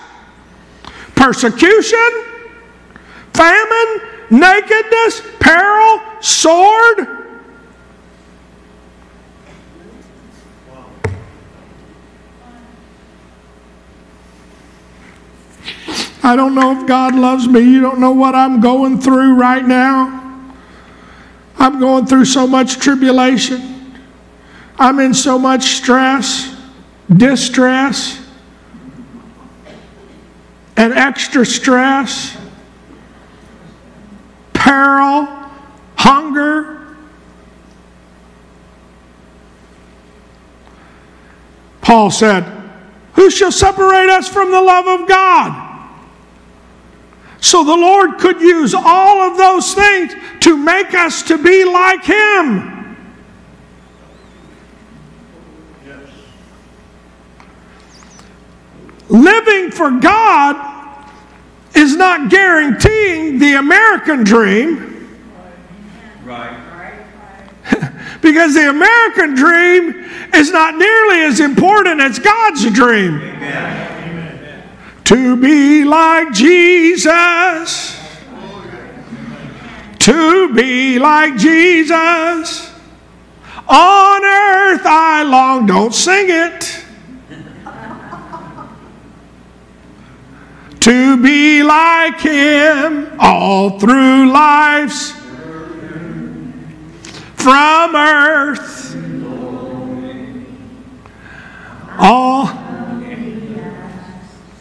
persecution, 1.15 2.11
famine, 3.33 4.01
nakedness, 4.29 5.23
peril, 5.39 5.99
sword? 6.21 7.22
I 16.25 16.37
don't 16.37 16.55
know 16.55 16.79
if 16.79 16.87
God 16.87 17.15
loves 17.15 17.49
me. 17.49 17.59
You 17.59 17.81
don't 17.81 17.99
know 17.99 18.13
what 18.13 18.33
I'm 18.33 18.61
going 18.61 19.01
through 19.01 19.35
right 19.35 19.65
now. 19.65 20.21
I'm 21.57 21.81
going 21.81 22.05
through 22.05 22.25
so 22.25 22.47
much 22.47 22.77
tribulation. 22.77 24.01
I'm 24.77 24.99
in 24.99 25.13
so 25.13 25.37
much 25.37 25.63
stress, 25.75 26.55
distress, 27.15 28.25
and 30.77 30.93
extra 30.93 31.45
stress, 31.45 32.37
peril, 34.53 35.27
hunger. 35.97 36.95
Paul 41.81 42.09
said, 42.11 42.43
Who 43.13 43.29
shall 43.29 43.51
separate 43.51 44.09
us 44.09 44.29
from 44.29 44.51
the 44.51 44.61
love 44.61 45.01
of 45.01 45.07
God? 45.07 45.62
So 47.43 47.65
the 47.65 47.75
Lord 47.75 48.19
could 48.19 48.39
use 48.39 48.73
all 48.73 49.19
of 49.19 49.35
those 49.35 49.73
things 49.73 50.15
to 50.39 50.55
make 50.55 50.93
us 50.93 51.23
to 51.23 51.37
be 51.37 51.65
like 51.65 52.05
Him. 52.05 52.95
Yes. 55.85 56.09
Living 59.09 59.71
for 59.71 59.91
God 59.91 61.11
is 61.75 61.97
not 61.97 62.31
guaranteeing 62.31 63.39
the 63.39 63.55
American 63.55 64.23
dream. 64.23 65.19
Right. 66.23 66.57
because 68.21 68.53
the 68.53 68.69
American 68.69 69.35
dream 69.35 70.09
is 70.33 70.49
not 70.49 70.77
nearly 70.77 71.23
as 71.23 71.41
important 71.41 71.99
as 71.99 72.19
God's 72.19 72.71
dream. 72.71 73.15
Amen 73.15 73.92
to 75.05 75.35
be 75.37 75.83
like 75.83 76.31
Jesus. 76.33 77.99
To 79.99 80.53
be 80.53 80.99
like 80.99 81.37
Jesus. 81.37 82.71
On 83.67 84.25
earth 84.25 84.85
I 84.85 85.23
long. 85.23 85.65
Don't 85.65 85.93
sing 85.93 86.25
it. 86.29 86.83
to 90.83 91.15
be 91.23 91.63
like 91.63 92.19
him 92.19 93.09
all 93.17 93.79
through 93.79 94.29
life's 94.29 95.13
from 97.35 97.95
earth 97.95 98.93
all 101.97 102.62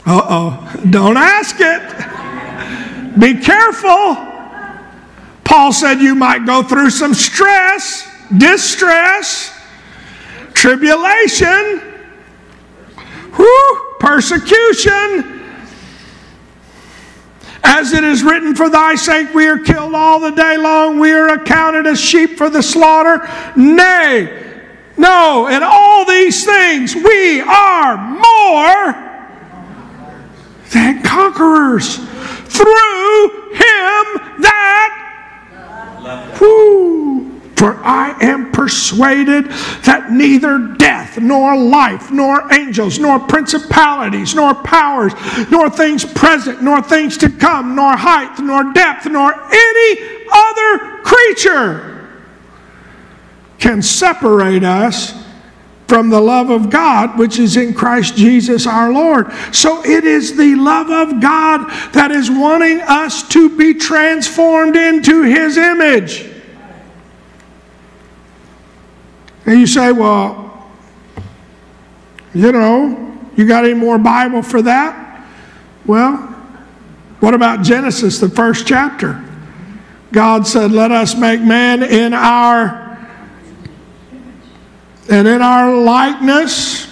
uh 0.04 0.26
oh. 0.28 0.80
Don't 0.90 1.16
ask 1.16 1.56
it. 1.60 3.18
Be 3.18 3.40
careful. 3.40 4.16
Paul 5.44 5.72
said 5.72 6.00
you 6.00 6.14
might 6.14 6.46
go 6.46 6.62
through 6.62 6.90
some 6.90 7.14
stress, 7.14 8.08
distress, 8.36 9.56
tribulation, 10.54 11.80
whew, 13.36 13.96
persecution. 14.00 15.40
As 17.64 17.92
it 17.92 18.02
is 18.02 18.24
written, 18.24 18.56
For 18.56 18.68
thy 18.70 18.96
sake 18.96 19.32
we 19.34 19.46
are 19.46 19.58
killed 19.58 19.94
all 19.94 20.18
the 20.18 20.30
day 20.30 20.56
long, 20.56 20.98
we 20.98 21.12
are 21.12 21.28
accounted 21.28 21.86
as 21.86 22.00
sheep 22.00 22.36
for 22.36 22.50
the 22.50 22.62
slaughter. 22.62 23.28
Nay, 23.54 24.62
no, 24.96 25.46
in 25.46 25.62
all 25.62 26.04
these 26.04 26.44
things 26.44 26.94
we 26.94 27.40
are 27.40 27.96
more 27.96 29.11
than 30.72 31.02
conquerors 31.02 31.96
through 31.96 33.52
him 33.52 34.04
that. 34.40 35.08
Whoo, 36.40 37.40
for 37.56 37.76
I 37.84 38.16
am 38.20 38.50
persuaded 38.50 39.50
that 39.84 40.10
neither 40.10 40.58
death, 40.78 41.20
nor 41.20 41.56
life, 41.56 42.10
nor 42.10 42.52
angels, 42.52 42.98
nor 42.98 43.20
principalities, 43.20 44.34
nor 44.34 44.54
powers, 44.54 45.12
nor 45.50 45.70
things 45.70 46.04
present, 46.04 46.62
nor 46.62 46.82
things 46.82 47.16
to 47.18 47.30
come, 47.30 47.76
nor 47.76 47.96
height, 47.96 48.38
nor 48.40 48.72
depth, 48.72 49.06
nor 49.06 49.32
any 49.32 50.00
other 50.32 51.02
creature 51.04 52.08
can 53.58 53.80
separate 53.80 54.64
us 54.64 55.21
from 55.88 56.08
the 56.08 56.20
love 56.20 56.50
of 56.50 56.70
God, 56.70 57.18
which 57.18 57.38
is 57.38 57.56
in 57.56 57.74
Christ 57.74 58.16
Jesus 58.16 58.66
our 58.66 58.92
Lord. 58.92 59.30
So 59.52 59.84
it 59.84 60.04
is 60.04 60.36
the 60.36 60.54
love 60.54 60.90
of 60.90 61.20
God 61.20 61.68
that 61.92 62.10
is 62.10 62.30
wanting 62.30 62.80
us 62.80 63.26
to 63.28 63.56
be 63.56 63.74
transformed 63.74 64.76
into 64.76 65.22
His 65.22 65.56
image. 65.56 66.30
And 69.44 69.60
you 69.60 69.66
say, 69.66 69.92
well, 69.92 70.70
you 72.32 72.52
know, 72.52 73.18
you 73.36 73.46
got 73.46 73.64
any 73.64 73.74
more 73.74 73.98
Bible 73.98 74.42
for 74.42 74.62
that? 74.62 75.26
Well, 75.84 76.16
what 77.20 77.34
about 77.34 77.62
Genesis, 77.62 78.18
the 78.18 78.28
first 78.28 78.66
chapter? 78.66 79.22
God 80.12 80.46
said, 80.46 80.72
Let 80.72 80.90
us 80.90 81.14
make 81.14 81.40
man 81.40 81.82
in 81.82 82.12
our 82.12 82.81
and 85.08 85.26
in 85.26 85.42
our 85.42 85.74
likeness. 85.74 86.88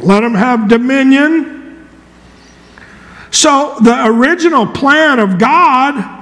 Let 0.00 0.24
him 0.24 0.34
have 0.34 0.68
dominion. 0.68 1.88
So 3.30 3.76
the 3.80 4.06
original 4.06 4.66
plan 4.66 5.18
of 5.18 5.38
God 5.38 6.20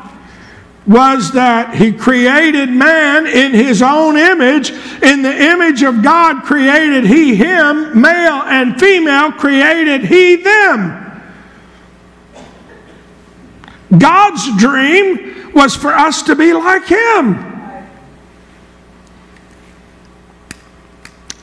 was 0.86 1.32
that 1.32 1.74
he 1.74 1.92
created 1.92 2.68
man 2.68 3.26
in 3.26 3.52
his 3.52 3.82
own 3.82 4.16
image. 4.16 4.70
In 5.02 5.22
the 5.22 5.34
image 5.34 5.82
of 5.82 6.02
God 6.02 6.44
created 6.44 7.04
he 7.04 7.34
him, 7.34 8.00
male 8.00 8.42
and 8.42 8.78
female 8.78 9.32
created 9.32 10.04
he 10.04 10.36
them. 10.36 11.22
God's 13.96 14.56
dream 14.58 15.52
was 15.52 15.74
for 15.74 15.92
us 15.92 16.22
to 16.22 16.36
be 16.36 16.52
like 16.52 16.86
him. 16.86 17.49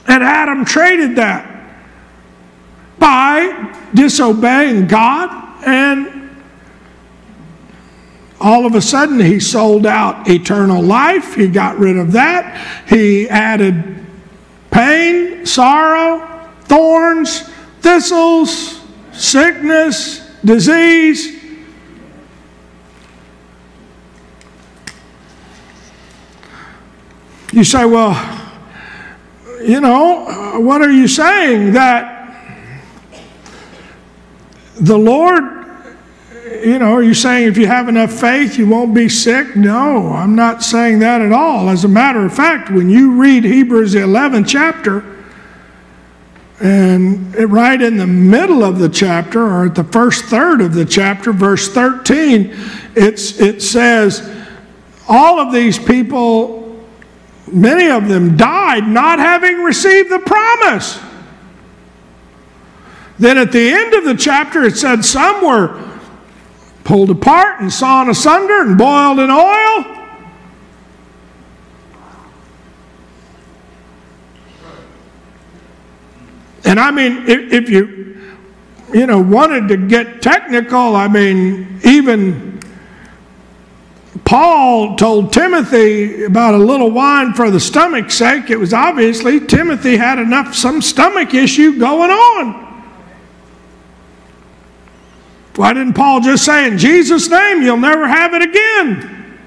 And 0.08 0.24
Adam 0.24 0.64
traded 0.66 1.16
that 1.18 1.54
by 2.98 3.74
disobeying 3.94 4.88
God 4.88 5.66
and 5.66 6.18
all 8.40 8.66
of 8.66 8.76
a 8.76 8.82
sudden 8.82 9.20
he 9.20 9.40
sold 9.40 9.86
out 9.86 10.30
eternal 10.30 10.82
life. 10.82 11.36
He 11.36 11.48
got 11.48 11.78
rid 11.78 11.98
of 11.98 12.12
that. 12.14 12.88
He 12.88 13.28
added 13.28 14.06
pain, 14.72 15.46
sorrow, 15.46 16.50
thorns, 16.62 17.42
thistles, 17.82 18.82
sickness, 19.12 20.20
disease. 20.46 21.36
You 27.52 27.64
say, 27.64 27.86
well, 27.86 28.47
you 29.62 29.82
know, 29.82 30.60
what 30.60 30.82
are 30.82 30.92
you 30.92 31.08
saying? 31.08 31.74
That 31.74 32.16
the 34.80 34.98
Lord 34.98 35.58
you 36.64 36.80
know, 36.80 36.94
are 36.94 37.04
you 37.04 37.14
saying 37.14 37.48
if 37.48 37.58
you 37.58 37.68
have 37.68 37.88
enough 37.88 38.12
faith, 38.12 38.58
you 38.58 38.68
won't 38.68 38.94
be 38.94 39.10
sick? 39.10 39.56
No, 39.56 40.12
I'm 40.14 40.36
not 40.36 40.64
saying 40.64 41.00
that 41.00 41.22
at 41.22 41.32
all. 41.32 41.70
As 41.70 41.84
a 41.84 41.88
matter 41.88 42.26
of 42.26 42.34
fact, 42.34 42.70
when 42.70 42.90
you 42.90 43.20
read 43.20 43.44
Hebrews, 43.44 43.94
the 43.94 44.00
11th 44.00 44.48
chapter, 44.48 45.04
and 46.60 47.36
right 47.52 47.80
in 47.80 47.98
the 47.98 48.08
middle 48.08 48.64
of 48.64 48.80
the 48.80 48.90
chapter, 48.90 49.42
or 49.42 49.66
at 49.68 49.76
the 49.76 49.84
first 49.84 50.26
third 50.26 50.62
of 50.62 50.74
the 50.74 50.86
chapter, 50.86 51.32
verse 51.32 51.70
13, 51.70 52.56
it's, 52.96 53.40
it 53.40 53.62
says, 53.62 54.28
All 55.08 55.40
of 55.40 55.54
these 55.54 55.78
people, 55.78 56.67
many 57.52 57.90
of 57.90 58.08
them 58.08 58.38
died 58.38 58.88
not 58.88 59.20
having 59.20 59.64
received 59.64 60.10
the 60.10 60.20
promise. 60.20 61.00
Then 63.20 63.38
at 63.38 63.52
the 63.52 63.70
end 63.70 63.94
of 63.94 64.06
the 64.06 64.16
chapter, 64.16 64.64
it 64.64 64.78
said 64.78 65.04
some 65.04 65.46
were 65.46 65.84
pulled 66.84 67.10
apart 67.10 67.60
and 67.60 67.72
sawn 67.72 68.10
asunder 68.10 68.62
and 68.62 68.78
boiled 68.78 69.20
in 69.20 69.30
oil. 69.30 69.98
And 76.64 76.80
I 76.80 76.92
mean, 76.92 77.28
if, 77.28 77.54
if, 77.54 77.70
you, 77.70 78.38
you 78.94 79.08
know, 79.08 79.22
wanted 79.22 79.70
to 79.70 79.78
get 79.78 80.22
technical, 80.22 80.96
I 80.96 81.08
mean, 81.08 81.80
even 81.84 82.57
Paul 84.28 84.98
told 84.98 85.32
Timothy 85.32 86.26
about 86.26 86.54
a 86.54 86.58
little 86.58 86.92
wine 86.92 87.34
for 87.34 87.50
the 87.50 87.62
stomach's 87.62 88.16
sake. 88.16 88.50
It 88.50 88.58
was 88.58 88.74
obviously 88.74 89.40
Timothy 89.40 89.96
had 89.96 90.20
enough, 90.20 90.54
some 90.54 90.82
stomach 90.82 91.34
issue 91.34 91.80
going 91.80 92.12
on. 92.12 92.84
Why 95.56 95.72
didn't 95.72 95.94
Paul 95.94 96.20
just 96.20 96.44
say, 96.44 96.68
in 96.68 96.78
Jesus' 96.78 97.30
name, 97.30 97.62
you'll 97.62 97.78
never 97.78 98.06
have 98.06 98.34
it 98.34 98.42
again? 98.42 99.40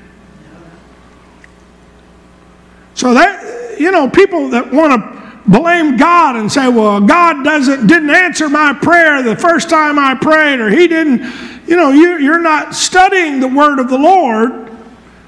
So 2.95 3.13
that, 3.13 3.79
you 3.79 3.91
know, 3.91 4.09
people 4.09 4.49
that 4.49 4.73
want 4.73 4.95
to 4.95 5.41
blame 5.47 5.99
God 5.99 6.37
and 6.37 6.51
say, 6.51 6.69
well, 6.69 7.03
God 7.03 7.45
doesn't, 7.45 7.87
didn't 7.87 8.09
answer 8.09 8.49
my 8.49 8.73
prayer 8.73 9.23
the 9.23 9.37
first 9.37 9.69
time 9.69 9.99
I 9.99 10.15
prayed, 10.15 10.59
or 10.59 10.71
he 10.71 10.89
didn't, 10.89 11.21
you 11.67 11.77
know, 11.77 11.91
you, 11.91 12.17
you're 12.17 12.41
not 12.41 12.75
studying 12.75 13.41
the 13.41 13.49
word 13.49 13.79
of 13.79 13.91
the 13.91 13.99
Lord 13.99 14.70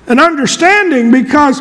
and 0.06 0.20
understanding 0.20 1.10
because 1.10 1.60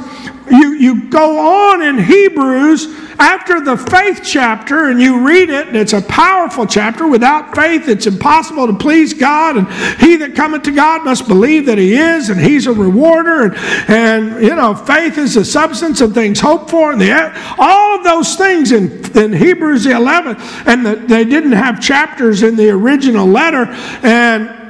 you, 0.50 0.74
you 0.74 1.10
go 1.10 1.40
on 1.40 1.82
in 1.82 1.98
Hebrews 1.98 2.88
after 3.20 3.62
the 3.62 3.78
faith 3.78 4.22
chapter 4.24 4.90
and 4.90 5.00
you 5.00 5.26
read 5.26 5.50
it, 5.50 5.68
and 5.68 5.78
it's 5.78 5.94
a 5.94 6.02
powerful 6.02 6.66
chapter. 6.66 7.08
Without 7.08 7.56
faith, 7.56 7.88
it's 7.88 8.08
impossible 8.08 8.68
to 8.68 8.74
please 8.74 9.14
God. 9.14 9.58
And 9.58 10.00
he 10.00 10.16
that 10.18 10.36
cometh 10.36 10.64
to 10.64 10.72
God 10.72 11.06
must 11.06 11.28
believe 11.28 11.68
that 11.68 11.78
he 11.78 11.94
is, 11.94 12.30
and 12.30 12.40
he's 12.40 12.68
a 12.68 12.74
rewarder. 12.74 13.44
And, 13.44 13.62
and 13.92 14.44
you 14.44 14.56
know, 14.56 14.74
faith 14.74 15.18
is 15.18 15.36
the 15.36 15.46
substance 15.46 16.02
of 16.02 16.14
things 16.14 16.40
hoped 16.40 16.70
for. 16.70 16.92
And 16.92 17.00
the, 17.00 17.56
all 17.60 17.98
of 17.98 18.04
those 18.04 18.36
things 18.36 18.72
in, 18.72 19.06
in 19.16 19.34
Hebrews 19.34 19.84
the 19.84 19.92
11th, 19.92 20.68
and 20.68 20.86
the, 20.86 20.96
they 20.96 21.24
didn't 21.24 21.54
have 21.54 21.80
chapters 21.80 22.44
in 22.44 22.56
the 22.56 22.72
original 22.72 23.28
letter. 23.28 23.68
And 24.04 24.61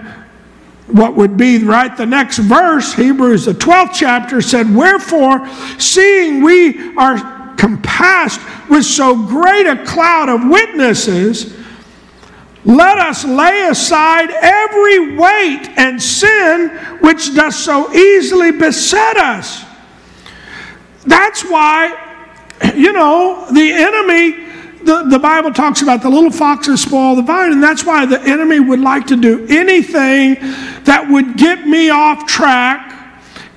what 0.93 1.15
would 1.15 1.37
be 1.37 1.63
right 1.63 1.95
the 1.95 2.05
next 2.05 2.37
verse, 2.37 2.93
Hebrews, 2.93 3.45
the 3.45 3.53
12th 3.53 3.91
chapter, 3.93 4.41
said, 4.41 4.73
Wherefore, 4.73 5.47
seeing 5.77 6.43
we 6.43 6.95
are 6.97 7.55
compassed 7.55 8.41
with 8.69 8.85
so 8.85 9.15
great 9.27 9.67
a 9.67 9.83
cloud 9.85 10.29
of 10.29 10.49
witnesses, 10.49 11.55
let 12.63 12.97
us 12.99 13.25
lay 13.25 13.67
aside 13.67 14.29
every 14.29 15.15
weight 15.15 15.69
and 15.77 16.01
sin 16.01 16.69
which 16.99 17.33
does 17.33 17.57
so 17.57 17.91
easily 17.93 18.51
beset 18.51 19.17
us. 19.17 19.65
That's 21.05 21.43
why, 21.43 21.97
you 22.75 22.93
know, 22.93 23.47
the 23.51 23.71
enemy 23.71 24.40
the, 24.83 25.03
the 25.09 25.19
Bible 25.19 25.51
talks 25.51 25.81
about 25.81 26.01
the 26.01 26.09
little 26.09 26.31
foxes 26.31 26.81
spoil 26.81 27.15
the 27.15 27.21
vine, 27.21 27.51
and 27.51 27.63
that's 27.63 27.85
why 27.85 28.05
the 28.05 28.21
enemy 28.21 28.59
would 28.59 28.79
like 28.79 29.07
to 29.07 29.15
do 29.15 29.45
anything 29.49 30.35
that 30.83 31.07
would 31.09 31.37
get 31.37 31.67
me 31.67 31.89
off 31.89 32.25
track, 32.27 33.13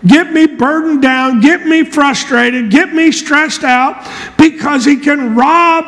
get 0.07 0.33
me 0.33 0.47
burdened 0.47 1.03
down, 1.03 1.41
get 1.41 1.67
me 1.67 1.85
frustrated, 1.85 2.71
get 2.71 2.93
me 2.93 3.11
stressed 3.13 3.65
out, 3.65 4.09
because 4.39 4.85
he 4.85 4.97
can 4.97 5.35
rob 5.35 5.85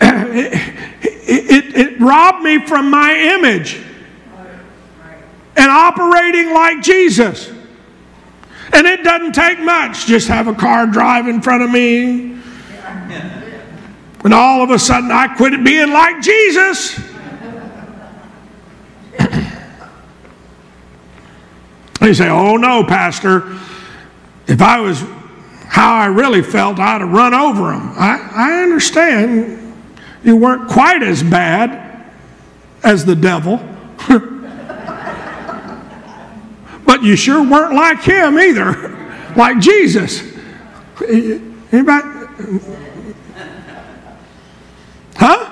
it, 0.00 0.52
it, 1.02 1.76
it 1.76 2.00
robbed 2.00 2.42
me 2.42 2.64
from 2.66 2.90
my 2.90 3.14
image 3.14 3.80
and 5.56 5.70
operating 5.70 6.52
like 6.52 6.82
Jesus. 6.82 7.50
And 8.72 8.86
it 8.86 9.04
doesn't 9.04 9.32
take 9.32 9.60
much. 9.60 10.06
Just 10.06 10.28
have 10.28 10.48
a 10.48 10.54
car 10.54 10.86
drive 10.86 11.28
in 11.28 11.42
front 11.42 11.62
of 11.62 11.70
me. 11.70 12.38
And 14.24 14.32
all 14.32 14.62
of 14.62 14.70
a 14.70 14.78
sudden 14.78 15.10
I 15.10 15.28
quit 15.36 15.64
being 15.64 15.90
like 15.90 16.22
Jesus. 16.22 17.00
they 22.00 22.14
say, 22.14 22.28
oh 22.28 22.56
no, 22.56 22.84
Pastor, 22.84 23.58
if 24.46 24.60
I 24.60 24.80
was 24.80 25.04
how 25.66 25.94
I 25.94 26.06
really 26.06 26.42
felt, 26.42 26.78
I'd 26.78 27.00
have 27.00 27.10
run 27.10 27.32
over 27.32 27.72
him. 27.72 27.92
I, 27.96 28.30
I 28.34 28.62
understand 28.62 29.74
you 30.22 30.36
weren't 30.36 30.68
quite 30.68 31.02
as 31.02 31.22
bad 31.22 32.12
as 32.82 33.04
the 33.04 33.16
devil. 33.16 33.56
but 36.84 37.02
you 37.02 37.16
sure 37.16 37.42
weren't 37.42 37.74
like 37.74 38.02
him 38.02 38.38
either, 38.38 38.90
like 39.36 39.60
Jesus. 39.60 40.22
Anybody? 41.72 42.08
Huh? 45.24 45.48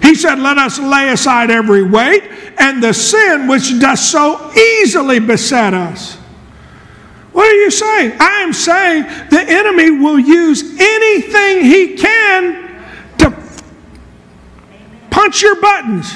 He 0.00 0.14
said, 0.14 0.38
Let 0.38 0.56
us 0.56 0.78
lay 0.78 1.10
aside 1.10 1.50
every 1.50 1.82
weight 1.82 2.22
and 2.58 2.82
the 2.82 2.94
sin 2.94 3.46
which 3.46 3.78
does 3.78 4.00
so 4.00 4.50
easily 4.54 5.20
beset 5.20 5.74
us. 5.74 6.14
What 7.32 7.46
are 7.46 7.60
you 7.60 7.70
saying? 7.70 8.12
I 8.18 8.40
am 8.40 8.54
saying 8.54 9.02
the 9.28 9.44
enemy 9.46 9.90
will 9.90 10.18
use 10.18 10.62
anything 10.80 11.64
he 11.66 11.94
can 11.94 12.82
to 13.18 13.30
punch 15.10 15.42
your 15.42 15.60
buttons. 15.60 16.14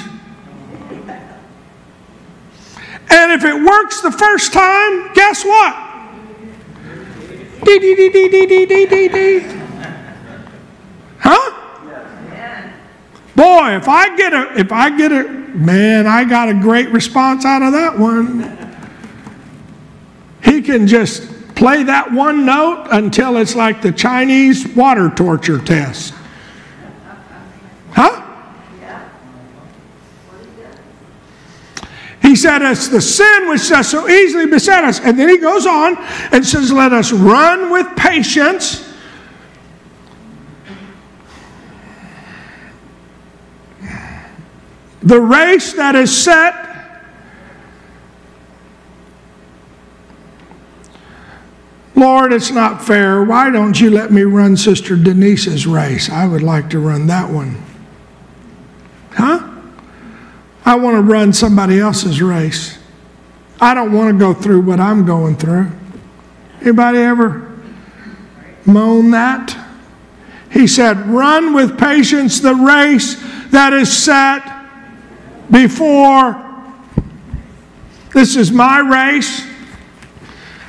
And 3.09 3.31
if 3.31 3.43
it 3.43 3.63
works 3.63 4.01
the 4.01 4.11
first 4.11 4.53
time, 4.53 5.13
guess 5.13 5.45
what? 5.45 5.75
Dee, 7.63 7.77
dee, 7.77 7.95
dee, 7.95 8.09
dee, 8.09 8.27
dee, 8.27 8.65
dee, 8.65 8.85
dee, 8.87 9.07
dee. 9.07 9.61
Huh? 11.19 11.66
Boy, 13.37 13.75
if 13.75 13.87
I 13.87 14.17
get 14.17 14.33
a 14.33 14.59
if 14.59 14.71
I 14.71 14.97
get 14.97 15.11
a 15.11 15.29
man, 15.29 16.07
I 16.07 16.23
got 16.23 16.49
a 16.49 16.55
great 16.55 16.89
response 16.89 17.45
out 17.45 17.61
of 17.61 17.71
that 17.73 17.99
one. 17.99 18.57
He 20.43 20.63
can 20.63 20.87
just 20.87 21.53
play 21.53 21.83
that 21.83 22.11
one 22.11 22.47
note 22.47 22.87
until 22.89 23.37
it's 23.37 23.55
like 23.55 23.83
the 23.83 23.91
Chinese 23.91 24.67
water 24.69 25.11
torture 25.11 25.59
test. 25.59 26.15
Huh? 27.91 28.23
He 32.23 32.35
said, 32.35 32.63
It's 32.63 32.87
the 32.87 33.01
sin 33.01 33.49
which 33.49 33.69
does 33.69 33.87
so 33.87 34.09
easily 34.09 34.47
beset 34.47 34.83
us. 34.83 34.99
And 34.99 35.17
then 35.17 35.29
he 35.29 35.37
goes 35.37 35.67
on 35.67 35.95
and 36.31 36.43
says, 36.43 36.71
Let 36.71 36.91
us 36.91 37.11
run 37.11 37.71
with 37.71 37.95
patience. 37.95 38.86
The 45.07 45.21
race 45.21 45.71
that 45.73 45.95
is 45.95 46.15
set 46.15 46.67
Lord, 51.95 52.31
it's 52.31 52.51
not 52.51 52.83
fair. 52.83 53.23
Why 53.23 53.49
don't 53.49 53.79
you 53.79 53.89
let 53.89 54.11
me 54.11 54.21
run 54.21 54.55
Sister 54.55 54.95
Denise's 54.95 55.65
race? 55.65 56.11
I 56.11 56.27
would 56.27 56.43
like 56.43 56.69
to 56.71 56.79
run 56.79 57.07
that 57.07 57.31
one. 57.31 57.59
Huh? 59.13 59.49
I 60.63 60.75
want 60.75 60.95
to 60.97 61.01
run 61.01 61.33
somebody 61.33 61.79
else's 61.79 62.21
race. 62.21 62.77
I 63.59 63.73
don't 63.73 63.93
want 63.93 64.13
to 64.13 64.19
go 64.19 64.33
through 64.33 64.61
what 64.61 64.79
I'm 64.79 65.05
going 65.05 65.37
through. 65.37 65.71
Anybody 66.61 66.99
ever 66.99 67.57
moan 68.65 69.11
that? 69.11 69.57
He 70.51 70.67
said, 70.67 71.07
Run 71.07 71.53
with 71.53 71.79
patience 71.79 72.41
the 72.41 72.53
race 72.53 73.15
that 73.51 73.73
is 73.73 73.91
set 73.91 74.56
before. 75.51 76.43
This 78.13 78.35
is 78.35 78.51
my 78.51 78.79
race. 78.79 79.45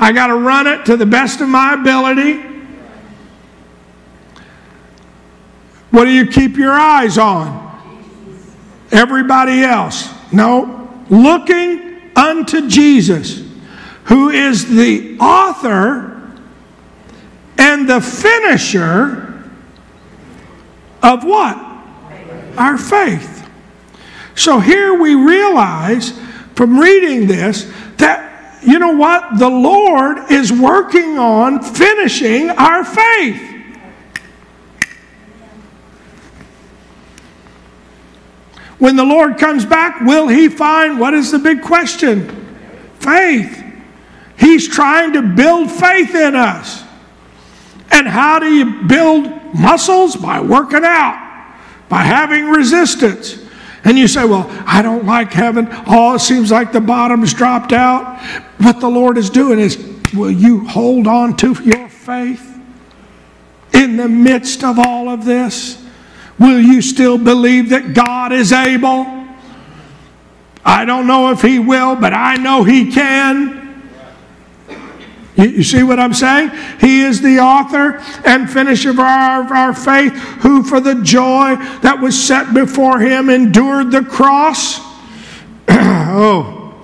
I 0.01 0.13
got 0.13 0.29
to 0.29 0.37
run 0.37 0.67
it 0.67 0.87
to 0.87 0.97
the 0.97 1.07
best 1.07 1.41
of 1.41 1.49
my 1.49 1.75
ability. 1.75 2.45
What 5.91 6.05
do 6.05 6.11
you 6.11 6.27
keep 6.27 6.57
your 6.57 6.73
eyes 6.73 7.19
on? 7.19 7.67
Everybody 8.93 9.63
else. 9.63 10.13
No, 10.33 11.05
looking 11.09 12.13
unto 12.15 12.69
Jesus, 12.69 13.43
who 14.05 14.31
is 14.31 14.69
the 14.69 15.19
author 15.19 16.39
and 17.59 17.89
the 17.89 18.01
finisher 18.01 19.43
of 21.03 21.25
what? 21.25 21.57
Our 22.57 22.77
faith. 22.77 23.38
So 24.39 24.61
here 24.61 24.95
we 24.95 25.17
realize 25.17 26.17
from 26.55 26.79
reading 26.79 27.27
this 27.27 27.69
that 27.97 28.63
you 28.65 28.79
know 28.79 28.93
what? 28.93 29.37
The 29.37 29.49
Lord 29.49 30.31
is 30.31 30.53
working 30.53 31.19
on 31.19 31.61
finishing 31.61 32.49
our 32.51 32.85
faith. 32.85 33.43
When 38.79 38.95
the 38.95 39.05
Lord 39.05 39.39
comes 39.39 39.67
back, 39.67 40.03
will 40.03 40.29
he 40.29 40.49
find 40.49 41.01
what 41.01 41.15
is 41.15 41.33
the 41.33 41.41
big 41.41 41.61
question? 41.61 42.57
Faith. 43.01 43.65
He's 44.39 44.69
trying 44.69 45.15
to 45.15 45.23
build 45.23 45.69
faith 45.69 46.15
in 46.15 46.37
us. 46.37 46.85
And 47.91 48.07
how 48.07 48.39
do 48.39 48.47
you 48.47 48.87
build 48.87 49.53
muscles? 49.53 50.15
By 50.15 50.41
working 50.41 50.85
out, 50.85 51.57
by 51.89 52.03
having 52.03 52.45
resistance. 52.45 53.48
And 53.89 53.99
you 53.99 54.07
say, 54.07 54.27
Well, 54.27 54.47
I 54.67 54.83
don't 54.83 55.07
like 55.07 55.33
heaven. 55.33 55.67
Oh, 55.87 56.15
it 56.17 56.19
seems 56.19 56.51
like 56.51 56.73
the 56.73 56.81
bottom's 56.81 57.33
dropped 57.33 57.73
out. 57.73 58.21
What 58.59 58.81
the 58.81 58.89
Lord 58.91 59.17
is 59.17 59.31
doing 59.31 59.59
is, 59.59 59.79
will 60.13 60.31
you 60.31 60.67
hold 60.67 61.07
on 61.07 61.35
to 61.39 61.55
your 61.65 61.89
faith 61.89 62.61
in 63.73 63.97
the 63.97 64.07
midst 64.07 64.63
of 64.63 64.79
all 64.79 65.09
of 65.09 65.25
this? 65.25 65.83
Will 66.39 66.61
you 66.61 66.83
still 66.83 67.17
believe 67.17 67.71
that 67.71 67.95
God 67.95 68.31
is 68.31 68.53
able? 68.53 69.07
I 70.67 70.85
don't 70.85 71.07
know 71.07 71.31
if 71.31 71.41
He 71.41 71.59
will, 71.59 71.97
but 71.97 72.13
I 72.13 72.37
know 72.37 72.65
He 72.65 72.93
can. 72.93 73.58
You, 75.39 75.63
see 75.63 75.85
what 75.85 76.01
I'm 76.01 76.15
saying? 76.15 76.51
He 76.81 77.03
is 77.03 77.23
the 77.23 77.39
author 77.39 78.03
and 78.25 78.51
finisher 78.51 78.91
of 78.91 78.99
our, 78.99 79.45
of 79.45 79.53
our 79.53 79.73
faith, 79.73 80.13
who 80.41 80.65
for 80.65 80.81
the 80.81 80.97
joy 80.97 81.55
that 81.83 82.01
was 82.01 82.21
set 82.21 82.53
before 82.53 82.99
him 82.99 83.31
endured 83.31 83.93
the 83.93 84.03
cross. 84.03 84.81
oh. 85.69 86.75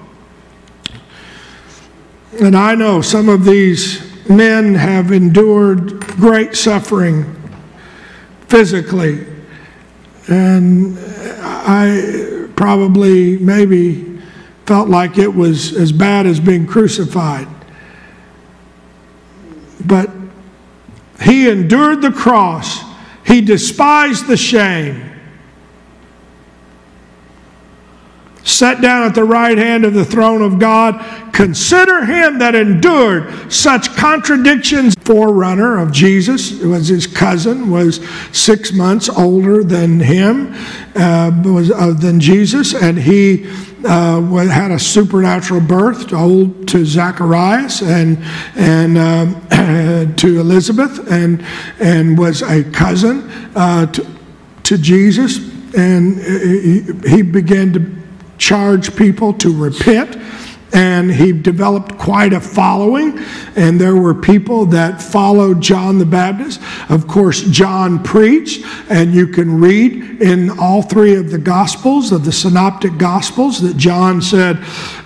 And 2.40 2.56
I 2.56 2.76
know 2.76 3.00
some 3.00 3.28
of 3.28 3.44
these 3.44 4.28
men 4.28 4.74
have 4.76 5.10
endured 5.10 6.00
great 6.00 6.54
suffering 6.54 7.24
physically. 8.46 9.26
And 10.28 10.96
I 11.40 12.48
probably, 12.54 13.36
maybe, 13.38 14.20
felt 14.64 14.88
like 14.88 15.18
it 15.18 15.34
was 15.34 15.74
as 15.74 15.90
bad 15.90 16.26
as 16.26 16.38
being 16.38 16.66
crucified. 16.68 17.48
But 19.84 20.10
he 21.20 21.48
endured 21.48 22.02
the 22.02 22.12
cross, 22.12 22.82
he 23.26 23.40
despised 23.40 24.26
the 24.26 24.36
shame. 24.36 25.13
Sat 28.44 28.83
down 28.83 29.04
at 29.04 29.14
the 29.14 29.24
right 29.24 29.57
hand 29.57 29.87
of 29.87 29.94
the 29.94 30.04
throne 30.04 30.42
of 30.42 30.59
God. 30.59 31.02
Consider 31.33 32.04
him 32.04 32.38
that 32.40 32.54
endured 32.54 33.50
such 33.50 33.88
contradictions. 33.96 34.94
Forerunner 35.00 35.78
of 35.78 35.92
Jesus 35.92 36.61
was 36.61 36.88
his 36.88 37.07
cousin, 37.07 37.70
was 37.70 38.07
six 38.33 38.70
months 38.72 39.09
older 39.09 39.64
than 39.64 39.98
him, 39.98 40.54
uh, 40.94 41.33
was 41.42 41.70
uh, 41.70 41.92
than 41.92 42.20
Jesus, 42.20 42.74
and 42.74 42.98
he 42.98 43.46
uh, 43.87 44.20
had 44.20 44.70
a 44.70 44.78
supernatural 44.78 45.61
birth, 45.62 46.09
told 46.09 46.68
to 46.68 46.85
Zacharias 46.85 47.80
and 47.80 48.18
and 48.57 48.98
um, 48.98 50.14
to 50.16 50.40
Elizabeth, 50.40 51.11
and 51.11 51.44
and 51.80 52.18
was 52.18 52.42
a 52.42 52.62
cousin 52.62 53.30
uh, 53.57 53.87
to, 53.87 54.07
to 54.64 54.76
Jesus, 54.76 55.38
and 55.74 56.20
he, 56.20 56.83
he 57.09 57.22
began 57.22 57.72
to 57.72 58.03
charge 58.44 58.94
people 58.94 59.33
to 59.33 59.50
repent 59.57 60.18
and 60.74 61.11
he 61.11 61.33
developed 61.33 61.96
quite 61.96 62.33
a 62.33 62.40
following. 62.40 63.18
And 63.54 63.80
there 63.80 63.96
were 63.96 64.12
people 64.14 64.66
that 64.66 65.00
followed 65.00 65.62
john 65.62 65.98
the 65.98 66.04
baptist. 66.04 66.61
Of 66.90 67.07
course 67.07 67.42
john 67.44 68.02
preached 68.02 68.66
and 68.90 69.14
you 69.14 69.28
can 69.28 69.61
read 69.61 70.20
in 70.20 70.50
all 70.59 70.83
three 70.83 71.14
of 71.14 71.30
the 71.30 71.38
gospels 71.38 72.12
of 72.12 72.24
the 72.24 72.33
synoptic 72.33 72.98
gospels 72.98 73.62
that 73.62 73.76
john 73.78 74.20
said 74.20 74.59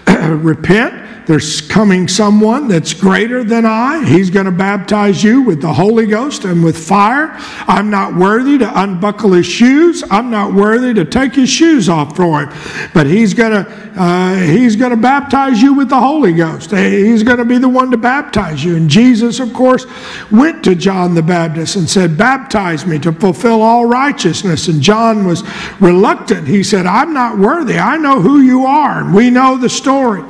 repent 0.09 1.08
There's 1.29 1.61
coming 1.61 2.09
someone 2.09 2.69
that's 2.69 2.95
greater 2.95 3.45
than 3.45 3.67
I. 3.67 4.03
He's 4.03 4.31
going 4.31 4.47
to 4.47 4.51
baptize 4.51 5.23
you 5.23 5.43
with 5.43 5.61
the 5.61 5.75
Holy 5.75 6.07
Ghost 6.07 6.47
and 6.47 6.65
with 6.65 6.79
fire. 6.79 7.37
I'm 7.69 7.91
not 7.91 8.15
worthy 8.15 8.57
to 8.57 8.83
unbuckle 8.83 9.33
his 9.33 9.45
shoes. 9.45 10.03
I'm 10.11 10.31
not 10.31 10.55
worthy 10.55 10.95
to 10.95 11.05
take 11.05 11.35
his 11.35 11.51
shoes 11.51 11.87
off 11.87 12.17
for 12.17 12.47
him. 12.47 12.91
But 12.95 13.07
he's 13.07 13.35
going 13.35 13.53
to 13.53 13.89
uh, 13.99 14.37
he's 14.37 14.77
going 14.77 14.93
to 14.93 14.97
baptize 14.97 15.61
you 15.61 15.75
with 15.75 15.91
the 15.91 16.01
Holy 16.01 16.33
Ghost. 16.33 16.71
He's 16.71 17.25
going 17.25 17.39
to 17.39 17.45
be 17.45 17.59
the 17.59 17.69
one 17.69 17.91
to 17.91 17.99
baptize 17.99 18.65
you. 18.65 18.77
And 18.77 18.89
Jesus, 18.89 19.39
of 19.41 19.53
course, 19.53 19.87
went 20.31 20.65
to 20.65 20.77
John 20.77 21.15
the 21.15 21.23
Baptist 21.23 21.77
and 21.77 21.91
said, 21.91 22.17
"Baptize 22.17 22.87
me 22.87 22.99
to 23.01 23.13
fulfill 23.13 23.61
all 23.61 23.85
righteousness." 23.85 24.69
And 24.69 24.81
John 24.81 25.27
was 25.27 25.43
reluctant. 25.79 26.49
He 26.49 26.63
said, 26.63 26.87
"I'm 26.87 27.13
not 27.13 27.39
worthy. 27.39 27.79
I 27.79 27.99
know 27.99 28.23
who 28.23 28.41
you 28.41 28.65
are, 28.65 29.01
and 29.01 29.13
we 29.13 29.29
know 29.29 29.59
the 29.59 29.69
story." 29.69 30.23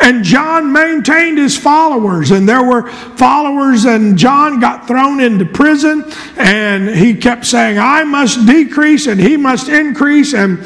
And 0.00 0.24
John 0.24 0.39
John 0.40 0.72
maintained 0.72 1.36
his 1.36 1.58
followers, 1.58 2.30
and 2.30 2.48
there 2.48 2.64
were 2.64 2.90
followers, 2.90 3.84
and 3.84 4.16
John 4.16 4.58
got 4.58 4.88
thrown 4.88 5.20
into 5.20 5.44
prison, 5.44 6.10
and 6.38 6.88
he 6.88 7.14
kept 7.14 7.44
saying, 7.44 7.78
I 7.78 8.04
must 8.04 8.46
decrease 8.46 9.06
and 9.06 9.20
he 9.20 9.36
must 9.36 9.68
increase. 9.68 10.32
And 10.32 10.58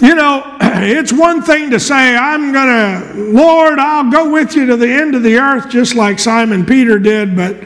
you 0.00 0.14
know, 0.14 0.56
it's 0.62 1.12
one 1.12 1.42
thing 1.42 1.70
to 1.72 1.78
say, 1.78 2.16
I'm 2.16 2.52
going 2.52 2.66
to, 2.66 3.14
Lord, 3.38 3.78
I'll 3.78 4.10
go 4.10 4.30
with 4.32 4.56
you 4.56 4.64
to 4.64 4.78
the 4.78 4.90
end 4.90 5.14
of 5.14 5.22
the 5.22 5.36
earth, 5.36 5.68
just 5.68 5.94
like 5.94 6.18
Simon 6.18 6.64
Peter 6.64 6.98
did, 6.98 7.36
but 7.36 7.62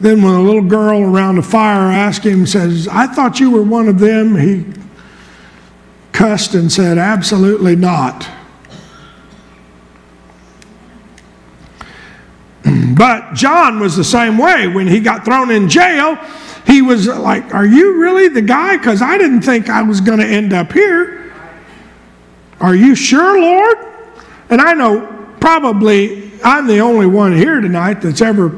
then 0.00 0.22
when 0.22 0.34
a 0.34 0.42
little 0.42 0.60
girl 0.60 1.02
around 1.02 1.36
the 1.36 1.42
fire 1.42 1.88
asked 1.88 2.26
him, 2.26 2.46
says, 2.46 2.88
I 2.88 3.06
thought 3.06 3.38
you 3.38 3.52
were 3.52 3.62
one 3.62 3.86
of 3.86 4.00
them, 4.00 4.34
he 4.34 4.66
cussed 6.10 6.54
and 6.54 6.70
said, 6.72 6.98
Absolutely 6.98 7.76
not. 7.76 8.28
But 12.96 13.34
John 13.34 13.80
was 13.80 13.96
the 13.96 14.04
same 14.04 14.38
way. 14.38 14.68
When 14.68 14.86
he 14.86 15.00
got 15.00 15.24
thrown 15.24 15.50
in 15.50 15.68
jail, 15.68 16.16
he 16.66 16.82
was 16.82 17.08
like, 17.08 17.54
Are 17.54 17.66
you 17.66 18.00
really 18.00 18.28
the 18.28 18.42
guy? 18.42 18.76
Because 18.76 19.02
I 19.02 19.18
didn't 19.18 19.42
think 19.42 19.68
I 19.68 19.82
was 19.82 20.00
going 20.00 20.18
to 20.18 20.26
end 20.26 20.52
up 20.52 20.72
here. 20.72 21.32
Are 22.60 22.74
you 22.74 22.94
sure, 22.94 23.40
Lord? 23.40 23.76
And 24.50 24.60
I 24.60 24.74
know 24.74 25.34
probably 25.40 26.30
I'm 26.44 26.66
the 26.66 26.78
only 26.78 27.06
one 27.06 27.36
here 27.36 27.60
tonight 27.60 27.94
that's 27.94 28.20
ever 28.20 28.48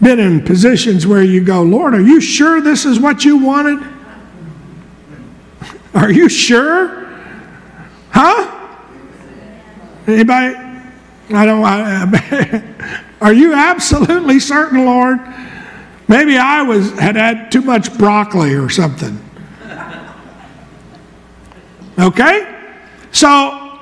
been 0.00 0.18
in 0.18 0.44
positions 0.44 1.06
where 1.06 1.22
you 1.22 1.42
go, 1.42 1.62
Lord, 1.62 1.94
are 1.94 2.00
you 2.00 2.20
sure 2.20 2.60
this 2.60 2.84
is 2.84 2.98
what 2.98 3.24
you 3.24 3.38
wanted? 3.38 3.86
Are 5.94 6.10
you 6.10 6.28
sure? 6.28 7.06
Huh? 8.10 8.76
Anybody? 10.06 10.56
I 11.32 11.46
don't. 11.46 11.64
I, 11.64 13.04
Are 13.20 13.32
you 13.32 13.52
absolutely 13.52 14.40
certain, 14.40 14.84
Lord? 14.84 15.18
Maybe 16.08 16.36
I 16.36 16.62
was 16.62 16.90
had 16.98 17.16
had 17.16 17.52
too 17.52 17.60
much 17.60 17.96
broccoli 17.96 18.54
or 18.54 18.68
something. 18.68 19.18
Okay? 21.98 22.56
So 23.12 23.78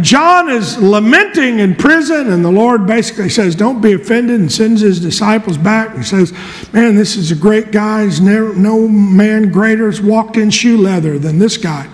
John 0.00 0.50
is 0.50 0.78
lamenting 0.78 1.60
in 1.60 1.74
prison, 1.74 2.30
and 2.30 2.44
the 2.44 2.50
Lord 2.50 2.86
basically 2.86 3.28
says, 3.28 3.54
Don't 3.54 3.80
be 3.80 3.94
offended, 3.94 4.40
and 4.40 4.52
sends 4.52 4.82
his 4.82 5.00
disciples 5.00 5.56
back 5.56 5.94
and 5.94 6.04
says, 6.04 6.32
Man, 6.72 6.94
this 6.94 7.16
is 7.16 7.30
a 7.30 7.34
great 7.34 7.72
guy. 7.72 8.06
Never, 8.20 8.54
no 8.54 8.86
man 8.86 9.50
greater 9.50 9.86
has 9.86 10.00
walked 10.00 10.36
in 10.36 10.50
shoe 10.50 10.76
leather 10.76 11.18
than 11.18 11.38
this 11.38 11.56
guy. 11.56 11.88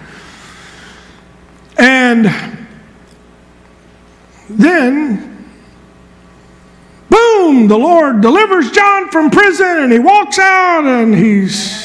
And 1.78 2.26
then, 4.58 5.48
boom, 7.08 7.68
the 7.68 7.78
Lord 7.78 8.20
delivers 8.20 8.70
John 8.70 9.08
from 9.10 9.30
prison 9.30 9.78
and 9.78 9.92
he 9.92 9.98
walks 9.98 10.38
out 10.38 10.84
and 10.84 11.14
he's. 11.14 11.82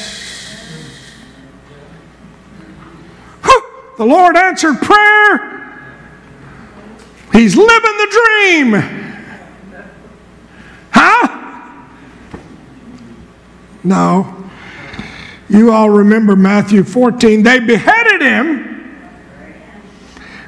the 3.98 4.06
Lord 4.06 4.36
answered 4.38 4.78
prayer. 4.82 5.54
He's 7.34 7.56
living 7.56 7.98
the 7.98 8.08
dream. 8.12 8.74
Huh? 10.92 11.84
No. 13.84 14.50
You 15.50 15.72
all 15.72 15.90
remember 15.90 16.36
Matthew 16.36 16.84
14. 16.84 17.44
They 17.44 17.60
beheaded 17.60 18.22
him 18.22 18.77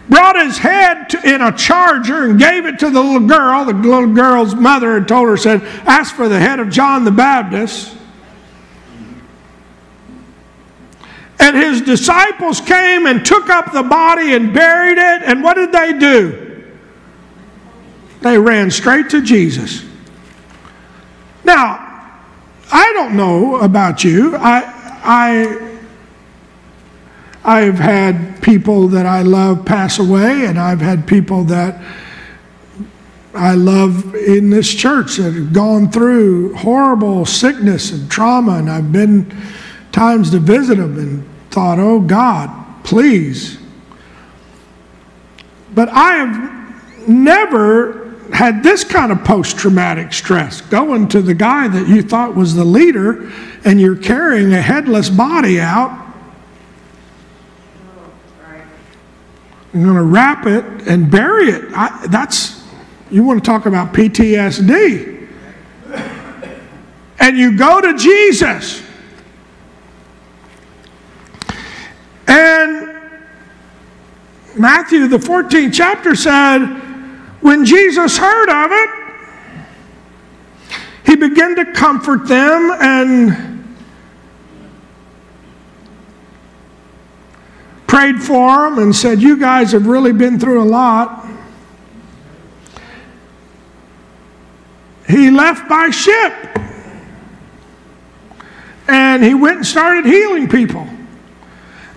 brought 0.09 0.35
his 0.43 0.57
head 0.57 1.09
to, 1.09 1.33
in 1.33 1.41
a 1.41 1.55
charger 1.55 2.25
and 2.25 2.39
gave 2.39 2.65
it 2.65 2.79
to 2.79 2.89
the 2.89 3.01
little 3.01 3.27
girl. 3.27 3.65
The 3.65 3.73
little 3.73 4.13
girl's 4.13 4.55
mother 4.55 4.95
had 4.95 5.07
told 5.07 5.29
her, 5.29 5.37
said, 5.37 5.61
Ask 5.85 6.15
for 6.15 6.27
the 6.27 6.39
head 6.39 6.59
of 6.59 6.69
John 6.69 7.05
the 7.05 7.11
Baptist. 7.11 7.95
And 11.39 11.55
his 11.55 11.81
disciples 11.81 12.59
came 12.59 13.05
and 13.05 13.25
took 13.25 13.49
up 13.49 13.71
the 13.71 13.83
body 13.83 14.33
and 14.33 14.53
buried 14.53 14.97
it. 14.97 15.21
And 15.23 15.41
what 15.41 15.53
did 15.53 15.71
they 15.71 15.97
do? 15.97 16.65
They 18.21 18.37
ran 18.37 18.69
straight 18.71 19.09
to 19.11 19.21
Jesus. 19.21 19.85
Now, 21.45 21.85
I 22.71 22.91
don't 22.93 23.15
know 23.15 23.61
about 23.61 24.03
you. 24.03 24.35
I, 24.35 24.75
I 25.03 25.68
I've 27.43 27.79
had 27.79 28.41
people 28.41 28.89
that 28.89 29.05
I 29.05 29.21
love 29.21 29.65
pass 29.65 29.99
away, 29.99 30.45
and 30.45 30.59
I've 30.59 30.81
had 30.81 31.07
people 31.07 31.43
that 31.45 31.81
I 33.33 33.53
love 33.53 34.15
in 34.15 34.49
this 34.49 34.73
church 34.73 35.17
that 35.17 35.33
have 35.33 35.53
gone 35.53 35.91
through 35.91 36.55
horrible 36.55 37.25
sickness 37.25 37.91
and 37.91 38.09
trauma, 38.09 38.57
and 38.57 38.69
I've 38.69 38.91
been 38.91 39.35
times 39.91 40.31
to 40.31 40.39
visit 40.39 40.75
them 40.75 40.97
and 40.97 41.29
thought, 41.51 41.79
oh 41.79 41.99
God, 41.99 42.49
please. 42.83 43.57
But 45.73 45.89
I 45.89 46.15
have 46.15 47.07
never 47.07 48.09
had 48.33 48.63
this 48.63 48.83
kind 48.83 49.11
of 49.11 49.23
post 49.23 49.57
traumatic 49.57 50.13
stress 50.13 50.61
going 50.61 51.07
to 51.09 51.21
the 51.21 51.33
guy 51.33 51.67
that 51.67 51.87
you 51.87 52.01
thought 52.01 52.35
was 52.35 52.53
the 52.53 52.65
leader 52.65 53.31
and 53.65 53.81
you're 53.81 53.95
carrying 53.95 54.53
a 54.53 54.61
headless 54.61 55.09
body 55.09 55.59
out 55.59 56.08
I'm 59.73 59.83
going 59.83 59.95
to 59.95 60.03
wrap 60.03 60.47
it 60.47 60.65
and 60.87 61.11
bury 61.11 61.49
it. 61.49 61.71
I, 61.73 62.07
that's, 62.07 62.63
you 63.11 63.23
want 63.23 63.43
to 63.43 63.45
talk 63.45 63.65
about 63.67 63.93
PTSD. 63.93 65.27
And 67.19 67.37
you 67.37 67.57
go 67.57 67.79
to 67.81 67.95
Jesus. 67.97 68.81
And 72.27 72.99
Matthew, 74.55 75.07
the 75.07 75.17
14th 75.17 75.73
chapter, 75.73 76.15
said, 76.15 76.65
when 77.41 77.63
Jesus 77.65 78.17
heard 78.17 78.49
of 78.49 78.71
it, 78.71 78.89
he 81.05 81.15
began 81.15 81.55
to 81.55 81.71
comfort 81.73 82.27
them 82.27 82.71
and 82.79 83.58
prayed 87.89 88.21
for 88.21 88.69
them 88.69 88.77
and 88.77 88.95
said, 88.95 89.21
You 89.21 89.37
guys 89.37 89.71
have 89.71 89.87
really 89.87 90.13
been 90.13 90.39
through 90.39 90.61
a 90.61 90.63
lot. 90.63 91.27
He 95.07 95.31
left 95.31 95.67
by 95.67 95.89
ship 95.89 96.33
and 98.87 99.23
he 99.23 99.33
went 99.33 99.57
and 99.57 99.65
started 99.65 100.05
healing 100.05 100.47
people. 100.47 100.87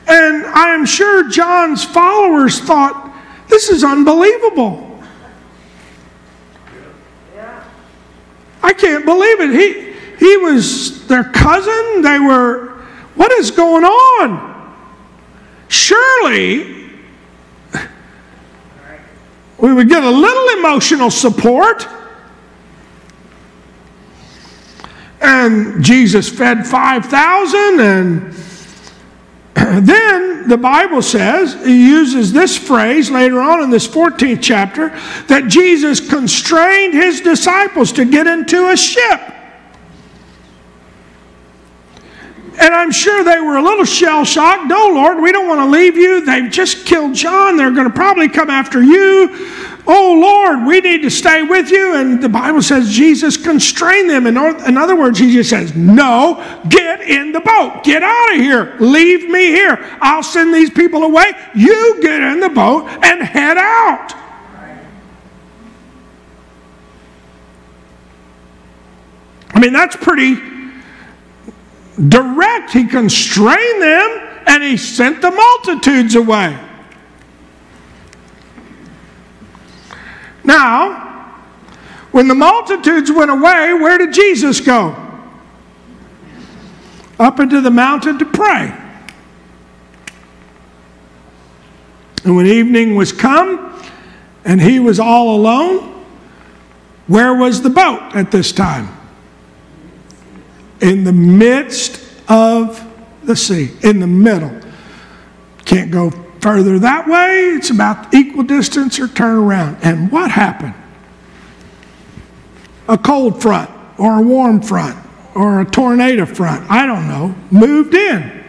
And 0.09 0.47
I 0.47 0.75
am 0.75 0.87
sure 0.87 1.29
John's 1.29 1.85
followers 1.85 2.59
thought, 2.59 3.15
This 3.49 3.69
is 3.69 3.85
unbelievable. 3.85 4.89
I 8.63 8.73
can't 8.73 9.05
believe 9.05 9.41
it. 9.41 9.51
He, 9.51 10.25
he 10.25 10.37
was 10.39 11.07
their 11.09 11.25
cousin. 11.25 12.01
They 12.01 12.19
were, 12.19 12.81
what 13.17 13.31
is 13.33 13.51
going 13.51 13.85
on? 13.85 14.52
Surely 15.73 16.83
we 19.59 19.73
would 19.73 19.89
get 19.89 20.03
a 20.03 20.11
little 20.11 20.59
emotional 20.59 21.11
support. 21.11 21.87
And 25.21 25.83
Jesus 25.83 26.29
fed 26.29 26.67
5,000 26.67 27.81
and 27.81 28.35
then 29.87 30.49
the 30.49 30.57
Bible 30.57 31.01
says, 31.01 31.55
he 31.65 31.89
uses 31.89 32.33
this 32.33 32.59
phrase 32.59 33.11
later 33.11 33.41
on 33.41 33.63
in 33.63 33.71
this 33.71 33.87
14th 33.87 34.43
chapter, 34.43 34.89
that 35.29 35.47
Jesus 35.47 36.01
constrained 36.01 36.95
his 36.95 37.21
disciples 37.21 37.93
to 37.93 38.05
get 38.05 38.27
into 38.27 38.69
a 38.69 38.77
ship. 38.77 39.32
And 42.63 42.73
I'm 42.73 42.93
sure 42.93 43.25
they 43.25 43.41
were 43.41 43.57
a 43.57 43.63
little 43.63 43.85
shell 43.85 44.25
shocked. 44.25 44.69
No, 44.69 44.87
Lord, 44.87 45.21
we 45.21 45.33
don't 45.33 45.49
want 45.49 45.59
to 45.59 45.67
leave 45.67 45.97
you. 45.97 46.25
They've 46.25 46.49
just 46.49 46.87
killed 46.87 47.13
John. 47.13 47.57
They're 47.57 47.73
going 47.73 47.89
to 47.89 47.93
probably 47.93 48.29
come 48.29 48.51
after 48.51 48.81
you. 48.81 49.31
Oh, 49.85 50.17
Lord, 50.23 50.65
we 50.65 50.81
need 50.81 51.03
to 51.03 51.11
stay 51.11 51.43
with 51.43 51.73
you. 51.73 51.97
And 51.97 52.23
the 52.23 52.29
Bible 52.29 52.63
says 52.63 52.89
Jesus 52.89 53.37
constrained 53.37 54.09
them. 54.09 54.29
In, 54.29 54.37
in 54.37 54.79
other 54.79 54.95
words, 54.95 55.19
he 55.19 55.33
just 55.33 55.51
says, 55.51 55.75
No, 55.75 56.37
get 56.69 57.01
in 57.01 57.33
the 57.33 57.41
boat. 57.41 57.83
Get 57.83 58.05
out 58.05 58.35
of 58.35 58.37
here. 58.37 58.77
Leave 58.79 59.29
me 59.29 59.47
here. 59.47 59.79
I'll 60.01 60.23
send 60.23 60.55
these 60.55 60.71
people 60.71 61.03
away. 61.03 61.33
You 61.57 62.01
get 62.01 62.23
in 62.23 62.39
the 62.39 62.49
boat 62.49 62.87
and 63.03 63.23
head 63.23 63.57
out. 63.57 64.15
I 69.51 69.59
mean, 69.59 69.73
that's 69.73 69.97
pretty 69.97 70.52
direct. 72.09 72.73
He 72.73 72.87
constrained 72.87 73.83
them 73.83 74.29
and 74.47 74.63
he 74.63 74.77
sent 74.77 75.21
the 75.21 75.31
multitudes 75.31 76.15
away. 76.15 76.59
Now, 80.45 81.03
when 82.11 82.29
the 82.29 82.35
multitudes 82.35 83.11
went 83.11 83.31
away, 83.31 83.75
where 83.75 83.99
did 83.99 84.13
Jesus 84.13 84.61
go? 84.61 84.97
Up 87.19 87.39
into 87.41 87.61
the 87.61 87.71
mountain 87.71 88.19
to 88.19 88.25
pray. 88.25 88.77
And 92.25 92.37
when 92.37 92.47
evening 92.47 92.95
was 92.95 93.13
come 93.13 93.83
and 94.45 94.61
he 94.61 94.79
was 94.79 95.01
all 95.01 95.37
alone, 95.37 96.05
where 97.07 97.35
was 97.35 97.63
the 97.63 97.71
boat 97.71 98.15
at 98.15 98.31
this 98.31 98.53
time? 98.53 98.89
In 100.83 101.05
the 101.05 101.13
midst 101.13 102.05
of 102.29 102.87
the 103.25 103.37
sea, 103.37 103.71
in 103.83 104.01
the 104.01 104.07
middle. 104.07 104.53
Can't 105.65 105.91
go 105.91 106.11
further 106.41 106.81
that 106.81 107.09
way, 107.09 107.51
it's 107.55 107.71
about 107.71 108.13
equal 108.13 108.43
distance 108.43 108.99
or 108.99 109.07
turn 109.07 109.39
around. 109.39 109.79
And 109.83 110.11
what 110.11 110.31
happened? 110.31 110.75
A 112.89 112.99
cold 112.99 113.41
front 113.41 113.71
or 113.97 114.19
a 114.19 114.23
warm 114.23 114.61
front 114.61 114.99
or 115.35 115.61
a 115.61 115.65
tornado 115.65 116.27
front, 116.27 116.69
I 116.69 116.85
don't 116.85 117.07
know, 117.07 117.35
moved 117.51 117.95
in. 117.95 118.45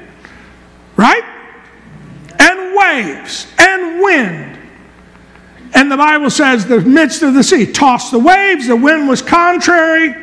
Right? 0.97 1.23
And 2.39 2.75
waves 2.75 3.47
and 3.59 4.01
wind. 4.01 4.57
And 5.75 5.91
the 5.91 5.97
Bible 5.97 6.29
says 6.29 6.65
the 6.65 6.81
midst 6.81 7.21
of 7.21 7.35
the 7.35 7.43
sea 7.43 7.71
tossed 7.71 8.11
the 8.11 8.19
waves, 8.19 8.67
the 8.67 8.75
wind 8.75 9.07
was 9.07 9.21
contrary. 9.21 10.22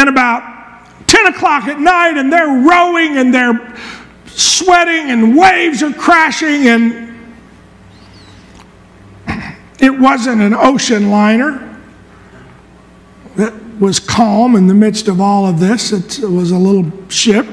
And 0.00 0.08
about 0.08 0.86
10 1.08 1.26
o'clock 1.26 1.64
at 1.64 1.78
night, 1.78 2.16
and 2.16 2.32
they're 2.32 2.46
rowing 2.46 3.18
and 3.18 3.34
they're 3.34 3.76
sweating 4.24 5.10
and 5.10 5.36
waves 5.36 5.82
are 5.82 5.92
crashing 5.92 6.68
and 6.68 7.06
it 9.78 9.90
wasn't 9.90 10.40
an 10.40 10.54
ocean 10.54 11.10
liner 11.10 11.78
that 13.36 13.52
was 13.78 14.00
calm 14.00 14.56
in 14.56 14.68
the 14.68 14.74
midst 14.74 15.06
of 15.06 15.20
all 15.20 15.46
of 15.46 15.60
this. 15.60 15.92
It 15.92 16.24
was 16.26 16.50
a 16.50 16.56
little 16.56 16.90
ship. 17.10 17.46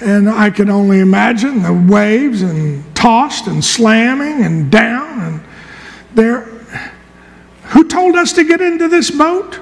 And 0.00 0.30
I 0.30 0.48
can 0.48 0.70
only 0.70 1.00
imagine 1.00 1.62
the 1.62 1.74
waves 1.74 2.40
and 2.40 2.82
tossed 2.96 3.46
and 3.46 3.62
slamming 3.62 4.42
and 4.42 4.72
down 4.72 5.20
and 5.20 5.42
there. 6.14 6.40
Who 7.64 7.86
told 7.86 8.16
us 8.16 8.32
to 8.32 8.44
get 8.44 8.62
into 8.62 8.88
this 8.88 9.10
boat? 9.10 9.59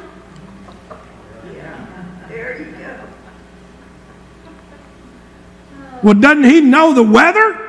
Well, 6.02 6.14
doesn't 6.14 6.44
he 6.44 6.60
know 6.60 6.94
the 6.94 7.02
weather? 7.02 7.64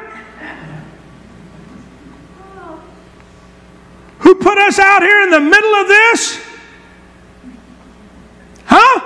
Who 4.20 4.36
put 4.36 4.58
us 4.58 4.78
out 4.78 5.02
here 5.02 5.24
in 5.24 5.30
the 5.32 5.40
middle 5.40 5.76
of 5.76 5.88
this? 5.88 6.46
Huh? 8.66 9.00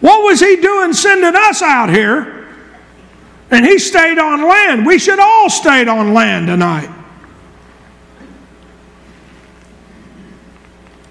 What 0.00 0.24
was 0.24 0.40
he 0.40 0.56
doing 0.56 0.94
sending 0.94 1.36
us 1.36 1.60
out 1.60 1.90
here? 1.90 2.48
And 3.50 3.66
he 3.66 3.78
stayed 3.78 4.18
on 4.18 4.42
land. 4.42 4.86
We 4.86 4.98
should 4.98 5.18
all 5.18 5.50
stayed 5.50 5.88
on 5.88 6.14
land 6.14 6.46
tonight. 6.46 6.88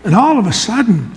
And 0.04 0.16
all 0.16 0.40
of 0.40 0.48
a 0.48 0.54
sudden, 0.54 1.12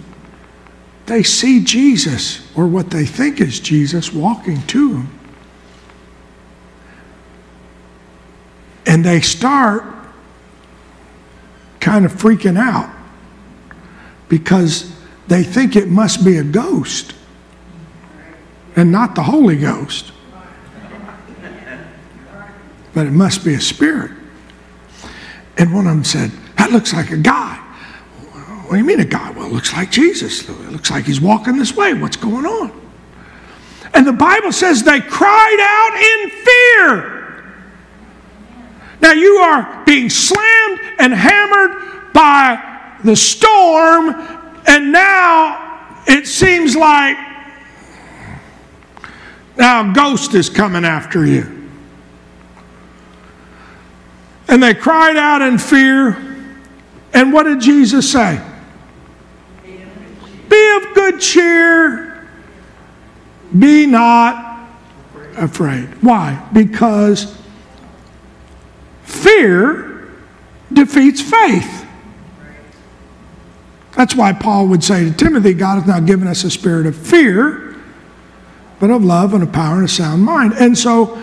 they 1.07 1.23
see 1.23 1.65
Jesus, 1.65 2.42
or 2.55 2.67
what 2.67 2.91
they 2.91 3.07
think 3.07 3.41
is 3.41 3.61
Jesus, 3.61 4.13
walking 4.13 4.65
to 4.69 4.93
them. 4.93 5.19
And 8.87 9.05
they 9.05 9.21
start 9.21 9.85
kind 11.81 12.05
of 12.05 12.13
freaking 12.13 12.59
out 12.59 12.95
because 14.29 14.95
they 15.29 15.43
think 15.43 15.77
it 15.77 15.89
must 15.89 16.25
be 16.25 16.37
a 16.37 16.45
ghost 16.45 17.15
and 18.77 18.91
not 18.91 19.15
the 19.15 19.23
Holy 19.23 19.57
Ghost. 19.57 20.13
But 22.95 23.07
it 23.07 23.13
must 23.13 23.45
be 23.45 23.55
a 23.55 23.61
spirit. 23.61 24.11
And 25.57 25.73
one 25.73 25.87
of 25.87 25.93
them 25.93 26.05
said, 26.05 26.31
That 26.59 26.73
looks 26.73 26.93
like 26.93 27.11
a 27.11 27.17
guy. 27.17 27.59
What 28.73 28.77
do 28.79 28.85
you 28.85 28.89
mean 28.89 29.01
a 29.01 29.05
guy? 29.05 29.31
Well, 29.33 29.49
it 29.49 29.53
looks 29.53 29.75
like 29.75 29.91
Jesus. 29.91 30.49
It 30.49 30.71
looks 30.71 30.91
like 30.91 31.05
he's 31.05 31.21
walking 31.21 31.59
this 31.59 31.77
way. 31.77 31.93
What's 31.93 32.17
going 32.17 32.47
on? 32.47 32.73
And 33.93 34.07
the 34.07 34.15
Bible 34.15 34.51
says 34.51 34.83
they 34.83 34.99
cried 34.99 35.59
out 35.61 35.95
in 36.01 36.31
fear. 36.31 37.55
Now 39.03 39.13
you 39.13 39.35
are 39.35 39.85
being 39.85 40.09
slammed 40.09 40.81
and 40.99 41.13
hammered 41.13 42.15
by 42.15 42.97
the 43.05 43.15
storm, 43.15 44.15
and 44.67 44.91
now 44.91 46.01
it 46.07 46.27
seems 46.27 46.75
like 46.75 47.19
now 49.59 49.91
a 49.91 49.93
ghost 49.93 50.33
is 50.33 50.49
coming 50.49 50.87
after 50.87 51.27
you. 51.27 51.69
And 54.49 54.63
they 54.63 54.73
cried 54.73 55.19
out 55.19 55.43
in 55.43 55.59
fear. 55.59 56.17
And 57.13 57.35
what 57.35 57.43
did 57.43 57.61
Jesus 57.61 58.11
say? 58.11 58.41
Be 60.53 60.77
of 60.77 60.95
good 60.95 61.19
cheer. 61.19 62.29
Be 63.59 63.87
not 63.87 64.69
afraid. 65.39 65.87
Why? 66.03 66.47
Because 66.53 67.41
fear 69.03 70.11
defeats 70.71 71.23
faith. 71.23 71.87
That's 73.97 74.15
why 74.15 74.35
Paul 74.35 74.69
would 74.69 74.85
say 74.85 75.07
to 75.07 75.13
Timothy, 75.13 75.55
God 75.55 75.79
has 75.79 75.87
not 75.87 76.05
given 76.05 76.29
us 76.29 76.45
a 76.45 76.51
spirit 76.51 76.85
of 76.85 76.95
fear, 76.97 77.75
but 78.79 78.91
of 78.91 79.03
love 79.03 79.33
and 79.33 79.43
of 79.43 79.53
power 79.53 79.77
and 79.77 79.87
a 79.87 79.89
sound 79.89 80.23
mind. 80.23 80.53
And 80.59 80.77
so 80.77 81.19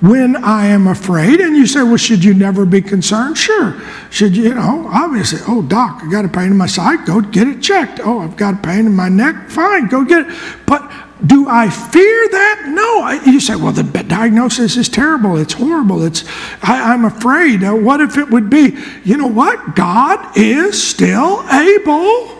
when 0.00 0.36
I 0.36 0.66
am 0.66 0.86
afraid, 0.86 1.40
and 1.40 1.56
you 1.56 1.66
say, 1.66 1.82
well, 1.82 1.96
should 1.96 2.22
you 2.22 2.34
never 2.34 2.66
be 2.66 2.82
concerned? 2.82 3.38
Sure. 3.38 3.80
Should 4.10 4.36
you, 4.36 4.44
you 4.44 4.54
know, 4.54 4.88
obviously, 4.92 5.40
oh, 5.48 5.62
doc, 5.62 6.02
I 6.02 6.10
got 6.10 6.24
a 6.24 6.28
pain 6.28 6.50
in 6.50 6.56
my 6.56 6.66
side, 6.66 7.06
go 7.06 7.22
get 7.22 7.48
it 7.48 7.62
checked. 7.62 8.00
Oh, 8.02 8.20
I've 8.20 8.36
got 8.36 8.54
a 8.54 8.58
pain 8.58 8.86
in 8.86 8.94
my 8.94 9.08
neck, 9.08 9.48
fine, 9.48 9.86
go 9.86 10.04
get 10.04 10.28
it. 10.28 10.38
But 10.66 10.92
do 11.24 11.48
I 11.48 11.70
fear 11.70 12.28
that? 12.28 12.64
No. 12.68 13.30
You 13.32 13.40
say, 13.40 13.56
well, 13.56 13.72
the 13.72 13.84
diagnosis 13.84 14.76
is 14.76 14.90
terrible. 14.90 15.38
It's 15.38 15.54
horrible. 15.54 16.04
It's, 16.04 16.24
I, 16.62 16.92
am 16.92 17.06
afraid. 17.06 17.62
What 17.62 18.02
if 18.02 18.18
it 18.18 18.28
would 18.28 18.50
be? 18.50 18.76
You 19.02 19.16
know 19.16 19.26
what? 19.26 19.74
God 19.74 20.36
is 20.36 20.82
still 20.82 21.42
able 21.50 22.36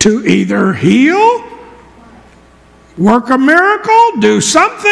to 0.00 0.26
either 0.26 0.74
heal 0.74 1.48
work 2.98 3.30
a 3.30 3.38
miracle, 3.38 4.12
do 4.20 4.40
something. 4.40 4.90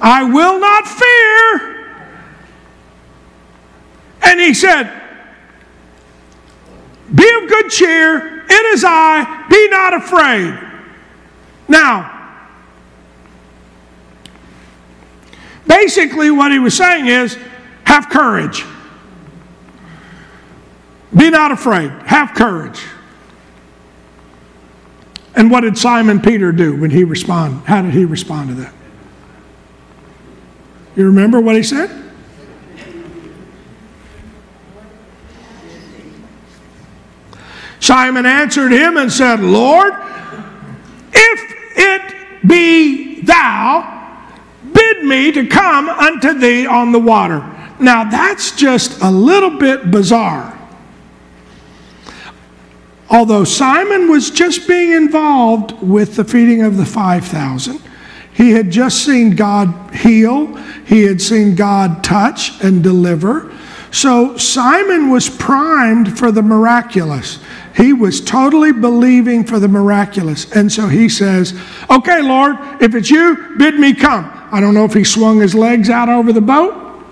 I 0.00 0.24
will 0.24 0.58
not 0.58 0.88
fear. 0.88 1.76
And 4.22 4.40
he 4.40 4.54
said, 4.54 4.90
Be 7.14 7.28
of 7.42 7.48
good 7.48 7.70
cheer, 7.70 8.44
it 8.48 8.66
is 8.74 8.84
I, 8.86 9.46
be 9.48 9.68
not 9.68 9.94
afraid. 9.94 10.58
Now, 11.68 12.38
basically, 15.66 16.30
what 16.30 16.50
he 16.50 16.58
was 16.58 16.76
saying 16.76 17.06
is, 17.06 17.36
have 17.84 18.08
courage. 18.08 18.64
Be 21.14 21.28
not 21.28 21.50
afraid, 21.50 21.90
have 22.06 22.34
courage. 22.34 22.80
And 25.34 25.50
what 25.50 25.60
did 25.60 25.76
Simon 25.76 26.20
Peter 26.20 26.52
do 26.52 26.76
when 26.76 26.90
he 26.90 27.04
responded? 27.04 27.66
How 27.66 27.82
did 27.82 27.94
he 27.94 28.04
respond 28.04 28.48
to 28.50 28.54
that? 28.56 28.72
You 31.00 31.06
remember 31.06 31.40
what 31.40 31.56
he 31.56 31.62
said? 31.62 31.88
Simon 37.78 38.26
answered 38.26 38.70
him 38.70 38.98
and 38.98 39.10
said, 39.10 39.40
Lord, 39.40 39.94
if 41.10 41.54
it 41.74 42.46
be 42.46 43.22
thou, 43.22 44.26
bid 44.74 45.02
me 45.04 45.32
to 45.32 45.46
come 45.46 45.88
unto 45.88 46.34
thee 46.34 46.66
on 46.66 46.92
the 46.92 47.00
water. 47.00 47.50
Now 47.80 48.04
that's 48.04 48.54
just 48.54 49.00
a 49.00 49.10
little 49.10 49.56
bit 49.56 49.90
bizarre. 49.90 50.54
Although 53.08 53.44
Simon 53.44 54.10
was 54.10 54.30
just 54.30 54.68
being 54.68 54.92
involved 54.92 55.80
with 55.80 56.16
the 56.16 56.24
feeding 56.24 56.60
of 56.60 56.76
the 56.76 56.84
5,000, 56.84 57.80
he 58.40 58.52
had 58.52 58.70
just 58.70 59.04
seen 59.04 59.36
God 59.36 59.94
heal, 59.94 60.56
he 60.86 61.02
had 61.02 61.20
seen 61.20 61.54
God 61.54 62.02
touch 62.02 62.58
and 62.64 62.82
deliver. 62.82 63.54
So 63.90 64.38
Simon 64.38 65.10
was 65.10 65.28
primed 65.28 66.18
for 66.18 66.32
the 66.32 66.40
miraculous. 66.40 67.38
He 67.76 67.92
was 67.92 68.18
totally 68.18 68.72
believing 68.72 69.44
for 69.44 69.58
the 69.58 69.68
miraculous. 69.68 70.50
And 70.52 70.72
so 70.72 70.88
he 70.88 71.06
says, 71.10 71.52
Okay, 71.90 72.22
Lord, 72.22 72.56
if 72.80 72.94
it's 72.94 73.10
you, 73.10 73.56
bid 73.58 73.74
me 73.74 73.92
come. 73.92 74.32
I 74.50 74.58
don't 74.58 74.72
know 74.72 74.86
if 74.86 74.94
he 74.94 75.04
swung 75.04 75.40
his 75.40 75.54
legs 75.54 75.90
out 75.90 76.08
over 76.08 76.32
the 76.32 76.40
boat 76.40 77.04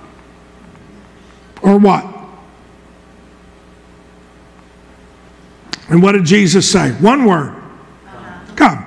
or 1.60 1.76
what. 1.76 2.06
And 5.90 6.02
what 6.02 6.12
did 6.12 6.24
Jesus 6.24 6.72
say? 6.72 6.92
One 6.92 7.26
word 7.26 7.54
come. 8.56 8.86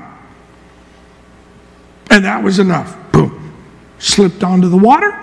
And 2.12 2.26
that 2.26 2.44
was 2.44 2.60
enough. 2.60 2.96
Boom. 3.14 3.54
Slipped 3.98 4.44
onto 4.44 4.68
the 4.68 4.78
water, 4.78 5.18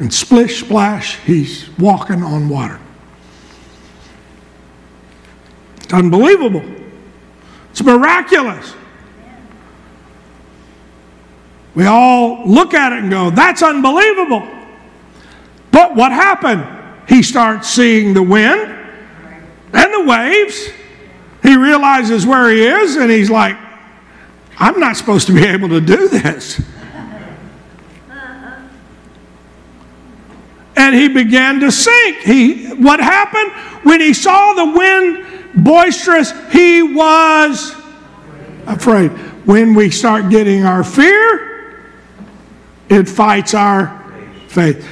and 0.00 0.12
splish, 0.12 0.60
splash, 0.60 1.16
he's 1.20 1.70
walking 1.78 2.22
on 2.22 2.48
water. 2.48 2.80
It's 5.76 5.92
unbelievable. 5.92 6.64
It's 7.70 7.82
miraculous. 7.82 8.74
We 11.74 11.86
all 11.86 12.44
look 12.46 12.74
at 12.74 12.92
it 12.92 12.98
and 12.98 13.10
go, 13.10 13.30
that's 13.30 13.62
unbelievable. 13.62 14.46
But 15.70 15.94
what 15.94 16.10
happened? 16.10 16.66
He 17.08 17.22
starts 17.22 17.68
seeing 17.68 18.14
the 18.14 18.22
wind 18.22 18.62
and 19.72 19.94
the 19.94 20.04
waves. 20.04 20.68
He 21.42 21.56
realizes 21.56 22.26
where 22.26 22.50
he 22.50 22.62
is 22.64 22.96
and 22.96 23.10
he's 23.10 23.30
like, 23.30 23.56
I'm 24.58 24.78
not 24.78 24.96
supposed 24.96 25.26
to 25.28 25.34
be 25.34 25.44
able 25.44 25.68
to 25.70 25.80
do 25.80 26.08
this. 26.08 26.60
And 30.76 30.94
he 30.94 31.08
began 31.08 31.60
to 31.60 31.70
sink. 31.70 32.18
He, 32.18 32.68
what 32.74 32.98
happened? 32.98 33.52
When 33.84 34.00
he 34.00 34.14
saw 34.14 34.54
the 34.54 34.76
wind 34.76 35.64
boisterous, 35.64 36.32
he 36.50 36.82
was 36.82 37.74
afraid. 38.66 39.10
When 39.44 39.74
we 39.74 39.90
start 39.90 40.30
getting 40.30 40.64
our 40.64 40.82
fear, 40.82 41.84
it 42.88 43.08
fights 43.08 43.54
our 43.54 44.04
faith. 44.48 44.86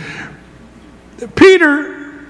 Peter, 1.35 2.25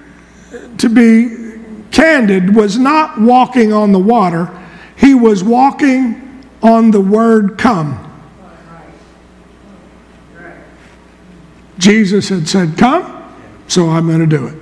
to 0.77 0.89
be 0.89 1.59
candid, 1.91 2.55
was 2.55 2.77
not 2.77 3.19
walking 3.19 3.73
on 3.73 3.91
the 3.91 3.99
water, 3.99 4.49
he 4.97 5.13
was 5.13 5.43
walking 5.43 6.30
on 6.61 6.91
the 6.91 7.01
word 7.01 7.57
come. 7.57 8.07
Jesus 11.77 12.29
had 12.29 12.47
said, 12.47 12.77
Come, 12.77 13.35
so 13.67 13.89
I'm 13.89 14.07
going 14.07 14.19
to 14.19 14.27
do 14.27 14.47
it. 14.47 14.57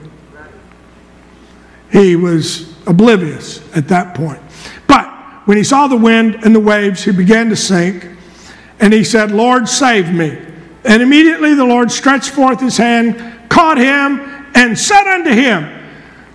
He 1.92 2.16
was 2.16 2.74
oblivious 2.88 3.60
at 3.76 3.88
that 3.90 4.16
point. 4.16 4.40
But 4.88 5.08
when 5.46 5.58
he 5.58 5.64
saw 5.64 5.88
the 5.88 5.98
wind 5.98 6.36
and 6.46 6.56
the 6.56 6.60
waves, 6.60 7.04
he 7.04 7.12
began 7.12 7.50
to 7.50 7.56
sink, 7.56 8.08
and 8.80 8.94
he 8.94 9.04
said, 9.04 9.32
Lord, 9.32 9.68
save 9.68 10.14
me. 10.14 10.38
And 10.86 11.02
immediately 11.02 11.54
the 11.54 11.66
Lord 11.66 11.92
stretched 11.92 12.30
forth 12.30 12.62
his 12.62 12.78
hand, 12.78 13.50
caught 13.50 13.78
him, 13.78 14.22
and 14.56 14.78
said 14.78 15.06
unto 15.08 15.32
him, 15.32 15.79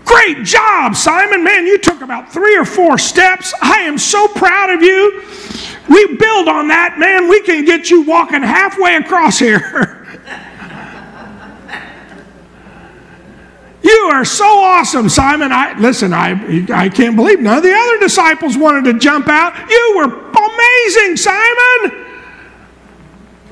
Great 0.05 0.45
job, 0.45 0.95
Simon. 0.95 1.43
Man, 1.43 1.67
you 1.67 1.79
took 1.79 2.03
about 2.03 2.33
three 2.33 2.57
or 2.57 2.65
four 2.65 2.99
steps. 2.99 3.55
I 3.61 3.81
am 3.81 3.99
so 3.99 4.29
proud 4.29 4.71
of 4.71 4.83
you. 4.83 5.23
We 5.89 6.17
build 6.17 6.49
on 6.49 6.69
that, 6.69 6.97
man. 6.99 7.29
We 7.29 7.43
can 7.43 7.65
get 7.65 7.91
you 7.91 8.03
walking 8.03 8.43
halfway 8.43 8.97
across 8.97 9.39
here. 9.39 10.01
You 13.85 14.09
are 14.11 14.25
so 14.25 14.47
awesome, 14.47 15.11
Simon. 15.11 15.53
I 15.53 15.79
listen, 15.79 16.15
I 16.15 16.65
I 16.73 16.89
can't 16.89 17.17
believe 17.17 17.41
none 17.41 17.59
of 17.59 17.63
the 17.63 17.75
other 17.75 17.99
disciples 17.99 18.57
wanted 18.57 18.91
to 18.91 18.99
jump 18.99 19.29
out. 19.29 19.55
You 19.69 19.93
were 19.97 20.05
amazing, 20.05 21.19
Simon. 21.19 22.07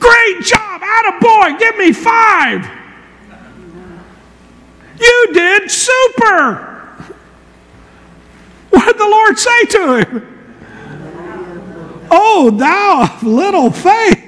Great 0.01 0.41
job. 0.43 0.81
Out 0.83 1.15
of 1.15 1.21
boy, 1.21 1.59
give 1.59 1.77
me 1.77 1.93
five. 1.93 2.67
You 5.03 5.29
did 5.33 5.71
super. 5.71 6.69
What 8.71 8.87
did 8.87 8.99
the 8.99 9.09
Lord 9.09 9.39
say 9.39 9.65
to 9.65 9.97
him? 9.97 10.29
Oh, 12.11 12.51
thou 12.51 13.19
little 13.23 13.71
faith, 13.71 14.23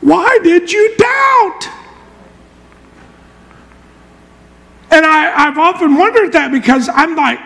why 0.00 0.38
did 0.42 0.70
you 0.70 0.94
doubt? 0.96 1.68
And 4.90 5.06
I, 5.06 5.46
I've 5.46 5.58
often 5.58 5.96
wondered 5.96 6.32
that 6.32 6.52
because 6.52 6.88
I'm 6.88 7.16
like, 7.16 7.40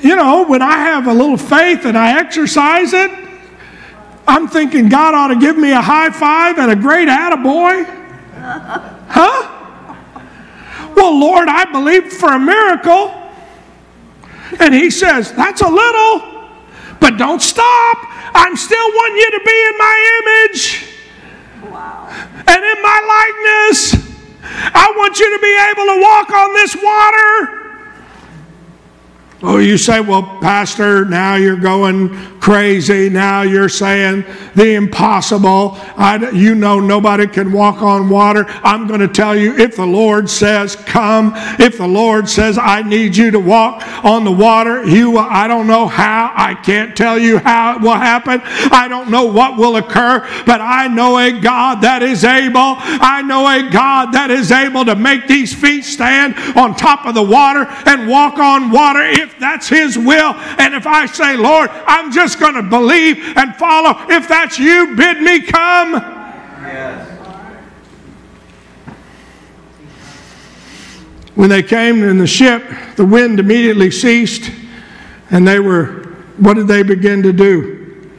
you 0.00 0.16
know, 0.16 0.44
when 0.46 0.62
I 0.62 0.78
have 0.78 1.06
a 1.06 1.12
little 1.12 1.36
faith 1.36 1.84
and 1.84 1.96
I 1.96 2.18
exercise 2.20 2.92
it, 2.92 3.10
I'm 4.26 4.46
thinking 4.46 4.88
God 4.88 5.14
ought 5.14 5.28
to 5.28 5.36
give 5.36 5.56
me 5.56 5.72
a 5.72 5.80
high 5.80 6.10
five 6.10 6.58
and 6.58 6.70
a 6.70 6.76
great 6.76 7.08
attaboy. 7.08 7.84
Huh? 9.08 9.57
Well, 10.94 11.18
Lord, 11.18 11.48
I 11.48 11.64
believe 11.70 12.12
for 12.12 12.32
a 12.32 12.38
miracle. 12.38 13.14
And 14.60 14.74
he 14.74 14.90
says, 14.90 15.32
That's 15.32 15.60
a 15.60 15.68
little, 15.68 16.50
but 17.00 17.16
don't 17.16 17.42
stop. 17.42 17.98
I'm 18.34 18.56
still 18.56 18.88
wanting 18.88 19.16
you 19.16 19.30
to 19.38 19.44
be 19.44 19.66
in 19.68 19.78
my 19.78 20.20
image 20.20 20.84
wow. 21.70 22.08
and 22.46 22.64
in 22.64 22.82
my 22.82 23.00
likeness. 23.64 24.08
I 24.40 24.92
want 24.96 25.18
you 25.18 25.36
to 25.36 25.42
be 25.42 25.58
able 25.70 25.94
to 25.94 26.00
walk 26.00 26.30
on 26.30 26.54
this 26.54 26.76
water. 26.82 27.58
Oh, 29.40 29.58
you 29.58 29.78
say, 29.78 30.00
well, 30.00 30.22
Pastor, 30.40 31.04
now 31.04 31.36
you're 31.36 31.56
going 31.56 32.37
crazy. 32.40 33.08
Now 33.08 33.42
you're 33.42 33.68
saying 33.68 34.24
the 34.54 34.74
impossible. 34.74 35.76
I, 35.96 36.30
you 36.30 36.54
know 36.54 36.80
nobody 36.80 37.26
can 37.26 37.52
walk 37.52 37.82
on 37.82 38.08
water. 38.08 38.44
I'm 38.62 38.86
going 38.86 39.00
to 39.00 39.08
tell 39.08 39.36
you 39.36 39.56
if 39.56 39.76
the 39.76 39.86
Lord 39.86 40.28
says, 40.28 40.76
come, 40.76 41.32
if 41.58 41.78
the 41.78 41.86
Lord 41.86 42.28
says, 42.28 42.58
I 42.58 42.82
need 42.82 43.16
you 43.16 43.30
to 43.30 43.40
walk 43.40 43.82
on 44.04 44.24
the 44.24 44.32
water, 44.32 44.84
you, 44.84 45.18
I 45.18 45.48
don't 45.48 45.66
know 45.66 45.86
how. 45.86 46.32
I 46.34 46.54
can't 46.54 46.96
tell 46.96 47.18
you 47.18 47.38
how 47.38 47.76
it 47.76 47.82
will 47.82 47.94
happen. 47.94 48.40
I 48.44 48.86
don't 48.88 49.10
know 49.10 49.26
what 49.26 49.56
will 49.56 49.76
occur, 49.76 50.20
but 50.46 50.60
I 50.60 50.88
know 50.88 51.18
a 51.18 51.32
God 51.40 51.80
that 51.82 52.02
is 52.02 52.24
able. 52.24 52.76
I 52.78 53.22
know 53.22 53.46
a 53.46 53.70
God 53.70 54.12
that 54.12 54.30
is 54.30 54.52
able 54.52 54.84
to 54.84 54.96
make 54.96 55.26
these 55.26 55.54
feet 55.54 55.84
stand 55.84 56.34
on 56.56 56.74
top 56.74 57.06
of 57.06 57.14
the 57.14 57.22
water 57.22 57.66
and 57.86 58.08
walk 58.08 58.38
on 58.38 58.70
water. 58.70 59.00
If 59.02 59.38
that's 59.38 59.68
His 59.68 59.98
will. 59.98 60.34
And 60.58 60.74
if 60.74 60.86
I 60.86 61.06
say, 61.06 61.36
Lord, 61.36 61.70
I'm 61.70 62.12
just 62.12 62.27
going 62.36 62.54
to 62.54 62.62
believe 62.62 63.36
and 63.36 63.54
follow, 63.56 63.94
if 64.08 64.28
that's 64.28 64.58
you, 64.58 64.94
bid 64.96 65.20
me 65.20 65.40
come. 65.42 65.92
Yes. 65.92 67.08
When 71.34 71.48
they 71.48 71.62
came 71.62 72.02
in 72.02 72.18
the 72.18 72.26
ship, 72.26 72.64
the 72.96 73.04
wind 73.04 73.38
immediately 73.38 73.92
ceased, 73.92 74.50
and 75.30 75.46
they 75.46 75.60
were, 75.60 76.08
what 76.38 76.54
did 76.54 76.66
they 76.66 76.82
begin 76.82 77.22
to 77.22 77.32
do? 77.32 78.10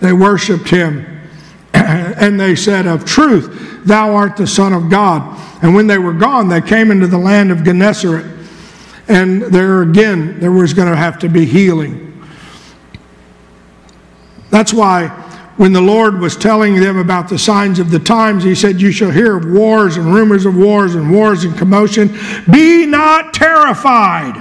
They 0.00 0.12
worshiped 0.12 0.68
him. 0.68 1.04
and 1.74 2.38
they 2.38 2.54
said, 2.54 2.86
Of 2.86 3.04
truth, 3.04 3.84
thou 3.84 4.14
art 4.14 4.36
the 4.36 4.46
Son 4.46 4.72
of 4.72 4.88
God. 4.88 5.40
And 5.64 5.74
when 5.74 5.86
they 5.86 5.98
were 5.98 6.12
gone, 6.12 6.48
they 6.48 6.60
came 6.60 6.90
into 6.92 7.08
the 7.08 7.18
land 7.18 7.50
of 7.50 7.64
Gennesaret. 7.64 8.24
And 9.08 9.42
there 9.42 9.82
again, 9.82 10.38
there 10.38 10.52
was 10.52 10.72
going 10.72 10.90
to 10.90 10.96
have 10.96 11.18
to 11.20 11.28
be 11.28 11.44
healing. 11.44 12.13
That's 14.54 14.72
why 14.72 15.08
when 15.56 15.72
the 15.72 15.80
Lord 15.80 16.20
was 16.20 16.36
telling 16.36 16.78
them 16.78 16.96
about 16.96 17.28
the 17.28 17.36
signs 17.36 17.80
of 17.80 17.90
the 17.90 17.98
times, 17.98 18.44
He 18.44 18.54
said, 18.54 18.80
You 18.80 18.92
shall 18.92 19.10
hear 19.10 19.36
of 19.36 19.50
wars 19.50 19.96
and 19.96 20.06
rumors 20.06 20.46
of 20.46 20.56
wars 20.56 20.94
and 20.94 21.10
wars 21.10 21.42
and 21.42 21.58
commotion. 21.58 22.16
Be 22.48 22.86
not 22.86 23.34
terrified. 23.34 24.40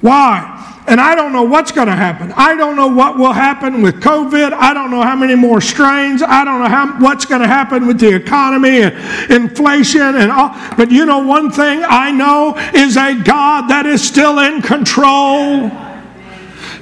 Why? 0.00 0.54
and 0.88 1.00
I 1.00 1.14
don't 1.16 1.32
know 1.32 1.42
what's 1.42 1.72
going 1.72 1.88
to 1.88 1.96
happen. 1.96 2.32
I 2.36 2.54
don't 2.54 2.76
know 2.76 2.86
what 2.86 3.18
will 3.18 3.32
happen 3.32 3.82
with 3.82 3.96
COVID. 3.96 4.52
I 4.52 4.72
don't 4.72 4.90
know 4.90 5.02
how 5.02 5.16
many 5.16 5.34
more 5.34 5.60
strains. 5.60 6.22
I 6.22 6.44
don't 6.44 6.60
know 6.60 6.68
how, 6.68 6.98
what's 7.00 7.26
going 7.26 7.40
to 7.40 7.48
happen 7.48 7.88
with 7.88 7.98
the 7.98 8.14
economy 8.14 8.82
and 8.82 9.32
inflation 9.32 10.00
and 10.00 10.30
all. 10.30 10.54
But 10.76 10.92
you 10.92 11.04
know, 11.04 11.18
one 11.18 11.50
thing 11.50 11.82
I 11.84 12.12
know 12.12 12.56
is 12.72 12.96
a 12.96 13.14
God 13.16 13.68
that 13.68 13.84
is 13.84 14.06
still 14.06 14.38
in 14.38 14.62
control. 14.62 15.72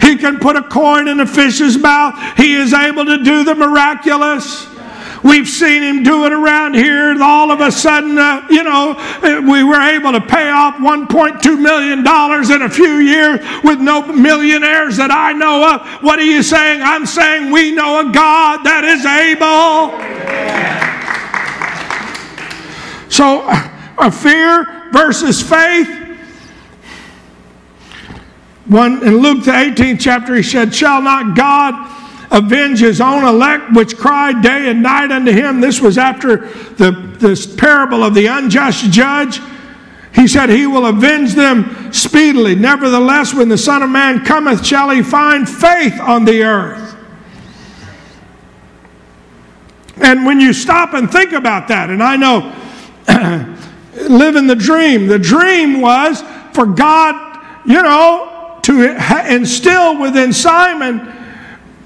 He 0.05 0.17
can 0.17 0.39
put 0.39 0.57
a 0.57 0.63
coin 0.63 1.09
in 1.09 1.21
a 1.21 1.27
fish's 1.27 1.79
mouth. 1.79 2.37
He 2.37 2.55
is 2.55 2.75
able 2.75 3.07
to 3.07 3.23
do 3.25 3.43
the 3.45 3.55
miraculous. 3.55 4.69
We've 5.25 5.49
seen 5.49 5.83
him 5.83 6.03
do 6.03 6.27
it 6.27 6.33
around 6.35 6.75
here. 6.75 7.17
All 7.23 7.51
of 7.51 7.61
a 7.61 7.73
sudden, 7.73 8.19
uh, 8.19 8.47
you 8.51 8.63
know, 8.63 8.95
uh, 8.99 9.41
we 9.41 9.65
were 9.65 9.81
able 9.81 10.13
to 10.13 10.21
pay 10.21 10.51
off 10.51 10.77
$1.2 10.77 11.59
million 11.59 12.01
in 12.01 12.63
a 12.63 12.69
few 12.69 12.99
years 12.99 13.41
with 13.65 13.81
no 13.81 14.07
millionaires 14.13 14.99
that 14.99 15.11
I 15.11 15.33
know 15.33 15.75
of. 15.75 16.03
What 16.03 16.19
are 16.19 16.25
you 16.25 16.43
saying? 16.43 16.83
I'm 16.83 17.07
saying 17.07 17.51
we 17.51 17.73
know 17.73 18.07
a 18.07 18.13
God 18.13 18.65
that 18.65 18.85
is 18.85 19.07
able. 19.07 19.99
So, 23.09 23.49
a 23.97 24.11
fear 24.11 24.91
versus 24.93 25.41
faith. 25.41 26.04
One 28.67 29.07
in 29.07 29.19
Luke 29.19 29.45
the 29.45 29.53
18th 29.53 30.01
chapter, 30.01 30.35
he 30.35 30.43
said, 30.43 30.75
Shall 30.75 31.03
not 31.03 31.37
God 31.37 31.91
avenge 32.31 32.81
his 32.81 33.01
own 33.01 33.25
elect, 33.25 33.73
which 33.73 33.97
cried 33.97 34.43
day 34.43 34.71
and 34.71 34.83
night 34.83 35.13
unto 35.13 35.33
him. 35.33 35.61
This 35.61 35.81
was 35.81 35.99
after 35.99 36.49
the, 36.77 36.91
this 37.19 37.47
parable 37.47 38.03
of 38.03 38.15
the 38.15 38.27
unjust 38.27 38.91
judge. 38.91 39.41
He 40.15 40.27
said, 40.27 40.49
He 40.49 40.67
will 40.67 40.87
avenge 40.87 41.35
them 41.35 41.93
speedily. 41.93 42.55
Nevertheless, 42.55 43.35
when 43.35 43.49
the 43.49 43.59
Son 43.59 43.83
of 43.83 43.91
Man 43.91 44.25
cometh, 44.25 44.65
shall 44.65 44.91
he 44.91 45.03
find 45.03 45.49
faith 45.49 46.01
on 46.01 46.25
the 46.25 46.43
earth. 46.43 46.97
And 49.97 50.25
when 50.25 50.41
you 50.41 50.53
stop 50.53 50.95
and 50.95 51.11
think 51.11 51.33
about 51.33 51.69
that, 51.69 51.91
and 51.91 52.03
I 52.03 52.17
know 52.17 52.53
living 54.09 54.47
the 54.47 54.57
dream, 54.57 55.07
the 55.07 55.19
dream 55.19 55.81
was 55.81 56.23
for 56.53 56.67
God, 56.67 57.41
you 57.65 57.81
know, 57.83 58.34
to 58.65 59.33
instill 59.33 60.01
within 60.01 60.33
Simon 60.33 61.13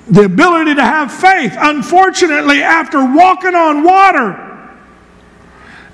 the 0.09 0.25
ability 0.25 0.75
to 0.77 0.83
have 0.83 1.13
faith. 1.13 1.55
Unfortunately, 1.59 2.63
after 2.63 3.05
walking 3.05 3.55
on 3.55 3.83
water, 3.83 4.45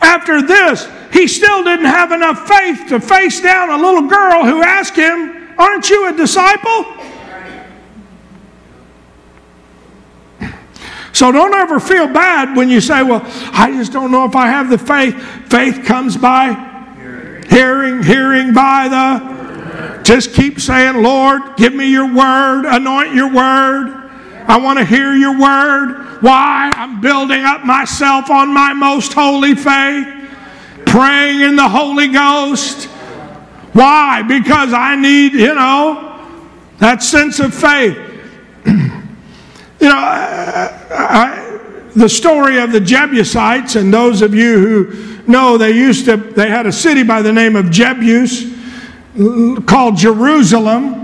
after 0.01 0.43
this, 0.43 0.87
he 1.13 1.27
still 1.27 1.65
didn't 1.65 1.87
have 1.87 2.13
enough 2.13 2.47
faith 2.47 2.89
to 2.89 3.01
face 3.01 3.41
down 3.41 3.71
a 3.71 3.77
little 3.77 4.09
girl 4.09 4.45
who 4.45 4.63
asked 4.63 4.95
him, 4.95 5.55
Aren't 5.57 5.89
you 5.89 6.09
a 6.09 6.13
disciple? 6.13 6.85
So 11.13 11.31
don't 11.31 11.55
ever 11.55 11.79
feel 11.79 12.09
bad 12.09 12.57
when 12.57 12.69
you 12.69 12.81
say, 12.81 13.03
Well, 13.03 13.23
I 13.53 13.73
just 13.73 13.93
don't 13.93 14.11
know 14.11 14.27
if 14.27 14.37
I 14.37 14.49
have 14.49 14.69
the 14.69 14.79
faith. 14.79 15.15
Faith 15.49 15.85
comes 15.87 16.17
by 16.17 16.53
hearing, 17.49 18.03
hearing 18.03 18.53
by 18.53 18.89
the. 18.89 19.34
Just 20.05 20.35
keep 20.35 20.61
saying, 20.61 21.03
Lord, 21.03 21.57
give 21.57 21.75
me 21.75 21.91
your 21.91 22.13
word, 22.13 22.67
anoint 22.67 23.15
your 23.15 23.33
word. 23.33 24.03
I 24.47 24.59
want 24.59 24.79
to 24.79 24.85
hear 24.85 25.15
your 25.15 25.39
word. 25.39 26.21
Why? 26.21 26.71
I'm 26.75 27.01
building 27.01 27.45
up 27.45 27.65
myself 27.65 28.31
on 28.31 28.53
my 28.53 28.75
most 28.75 29.15
holy 29.15 29.55
faith, 29.55 30.07
praying 30.85 31.41
in 31.41 31.57
the 31.57 31.69
Holy 31.69 32.09
Ghost. 32.09 32.85
Why? 33.73 34.23
Because 34.23 34.75
I 34.75 34.95
need, 34.95 35.33
you 35.33 35.55
know, 35.55 36.29
that 36.79 37.03
sense 37.03 37.41
of 37.41 37.55
faith. 37.55 37.97
you 38.67 38.75
know, 39.81 39.97
I, 39.97 40.71
I, 40.91 41.61
the 41.97 42.09
story 42.09 42.59
of 42.59 42.73
the 42.73 42.81
Jebusites, 42.81 43.77
and 43.77 43.93
those 43.93 44.21
of 44.21 44.35
you 44.35 44.59
who 44.59 45.23
know, 45.27 45.57
they 45.57 45.73
used 45.73 46.05
to, 46.05 46.19
they 46.19 46.51
had 46.51 46.67
a 46.67 46.73
city 46.73 47.03
by 47.03 47.23
the 47.23 47.33
name 47.33 47.57
of 47.57 47.67
Jebus 47.67 48.54
called 49.67 49.97
Jerusalem. 49.97 51.03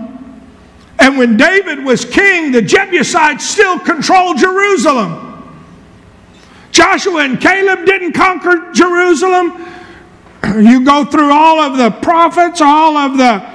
And 0.98 1.16
when 1.16 1.36
David 1.36 1.84
was 1.84 2.04
king, 2.04 2.52
the 2.52 2.62
Jebusites 2.62 3.48
still 3.48 3.78
controlled 3.78 4.38
Jerusalem. 4.38 5.26
Joshua 6.72 7.24
and 7.24 7.40
Caleb 7.40 7.86
didn't 7.86 8.12
conquer 8.12 8.70
Jerusalem. 8.72 9.66
You 10.60 10.84
go 10.84 11.04
through 11.04 11.30
all 11.30 11.60
of 11.60 11.76
the 11.76 11.90
prophets, 12.00 12.62
all 12.62 12.96
of 12.96 13.18
the 13.18 13.46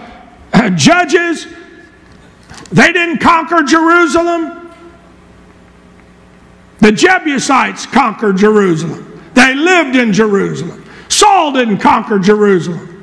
uh, 0.54 0.70
judges, 0.70 1.48
they 2.72 2.92
didn't 2.92 3.20
conquer 3.20 3.64
Jerusalem. 3.64 4.72
The 6.80 6.92
Jebusites 6.92 7.86
conquered 7.86 8.38
Jerusalem. 8.38 9.22
They 9.34 9.56
lived 9.56 9.96
in 9.96 10.14
Jerusalem. 10.14 10.86
Saul 11.10 11.54
didn't 11.54 11.80
conquer 11.80 12.20
Jerusalem. 12.20 12.95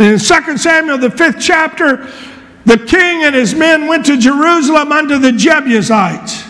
In 0.00 0.18
2 0.18 0.56
Samuel, 0.56 0.96
the 0.96 1.10
fifth 1.10 1.36
chapter, 1.38 2.08
the 2.64 2.78
king 2.78 3.22
and 3.22 3.34
his 3.34 3.54
men 3.54 3.86
went 3.86 4.06
to 4.06 4.16
Jerusalem 4.16 4.92
unto 4.92 5.18
the 5.18 5.30
Jebusites, 5.30 6.42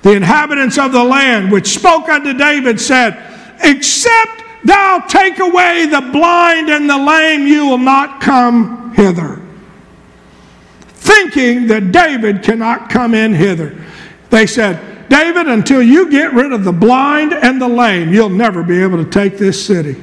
the 0.00 0.12
inhabitants 0.12 0.78
of 0.78 0.92
the 0.92 1.04
land, 1.04 1.52
which 1.52 1.74
spoke 1.74 2.08
unto 2.08 2.32
David, 2.32 2.80
said, 2.80 3.22
Except 3.60 4.42
thou 4.64 5.00
take 5.06 5.40
away 5.40 5.84
the 5.84 6.08
blind 6.10 6.70
and 6.70 6.88
the 6.88 6.96
lame, 6.96 7.46
you 7.46 7.66
will 7.66 7.76
not 7.76 8.22
come 8.22 8.94
hither. 8.94 9.42
Thinking 10.88 11.66
that 11.66 11.92
David 11.92 12.42
cannot 12.42 12.88
come 12.88 13.12
in 13.12 13.34
hither. 13.34 13.78
They 14.30 14.46
said, 14.46 15.10
David, 15.10 15.48
until 15.48 15.82
you 15.82 16.10
get 16.10 16.32
rid 16.32 16.50
of 16.50 16.64
the 16.64 16.72
blind 16.72 17.34
and 17.34 17.60
the 17.60 17.68
lame, 17.68 18.10
you'll 18.10 18.30
never 18.30 18.62
be 18.62 18.82
able 18.82 19.04
to 19.04 19.10
take 19.10 19.36
this 19.36 19.64
city. 19.64 20.00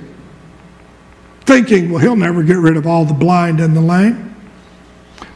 Thinking, 1.52 1.90
well, 1.90 2.00
he'll 2.00 2.16
never 2.16 2.44
get 2.44 2.60
rid 2.60 2.78
of 2.78 2.88
all 2.88 3.04
the 3.04 3.14
blind 3.14 3.60
and 3.60 3.76
the 3.76 3.82
lame. 3.82 4.34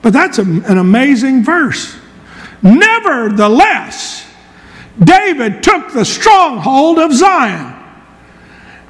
But 0.01 0.13
that's 0.13 0.38
a, 0.38 0.43
an 0.43 0.78
amazing 0.78 1.43
verse. 1.43 1.93
Nevertheless, 2.63 4.26
David 4.97 5.61
took 5.61 5.91
the 5.91 6.05
stronghold 6.05 6.99
of 6.99 7.11
Zion. 7.11 7.76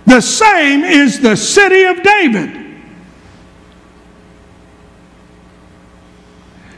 The 0.05 0.21
same 0.21 0.83
is 0.83 1.19
the 1.19 1.35
city 1.35 1.85
of 1.85 2.03
David. 2.03 2.63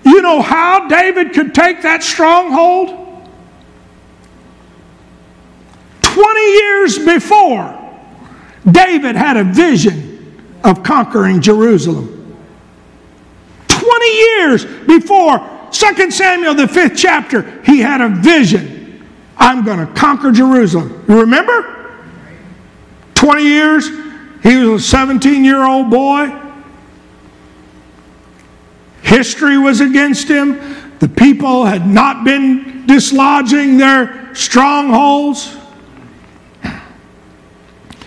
You 0.05 0.21
know 0.21 0.41
how 0.41 0.87
David 0.87 1.33
could 1.33 1.53
take 1.53 1.81
that 1.81 2.03
stronghold? 2.03 2.87
20 6.03 6.39
years 6.39 6.99
before, 6.99 7.99
David 8.71 9.17
had 9.17 9.35
a 9.35 9.43
vision 9.43 9.96
of 10.67 10.83
conquering 10.83 11.39
Jerusalem. 11.39 12.13
20 13.69 14.05
years 14.05 14.65
before 14.65 15.39
2 15.71 16.11
Samuel, 16.11 16.53
the 16.55 16.67
fifth 16.67 16.97
chapter, 16.97 17.61
he 17.63 17.79
had 17.79 18.01
a 18.01 18.09
vision. 18.09 19.07
I'm 19.37 19.63
going 19.63 19.79
to 19.79 19.91
conquer 19.93 20.31
Jerusalem. 20.31 21.05
You 21.07 21.21
remember? 21.21 21.73
20 23.15 23.43
years, 23.43 23.89
he 24.43 24.57
was 24.57 24.83
a 24.83 24.87
17 24.87 25.45
year 25.45 25.63
old 25.63 25.89
boy. 25.89 26.37
History 29.03 29.57
was 29.57 29.79
against 29.79 30.27
him. 30.27 30.59
The 30.99 31.07
people 31.07 31.63
had 31.63 31.87
not 31.87 32.25
been 32.25 32.85
dislodging 32.87 33.77
their 33.77 34.35
strongholds. 34.35 35.55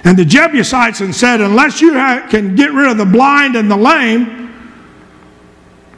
And 0.05 0.19
the 0.19 0.25
Jebusites 0.25 1.01
had 1.01 1.15
said, 1.15 1.41
Unless 1.41 1.81
you 1.81 1.93
can 1.93 2.55
get 2.57 2.73
rid 2.73 2.91
of 2.91 2.97
the 2.97 3.05
blind 3.05 3.57
and 3.57 3.71
the 3.71 3.77
lame, 3.77 4.41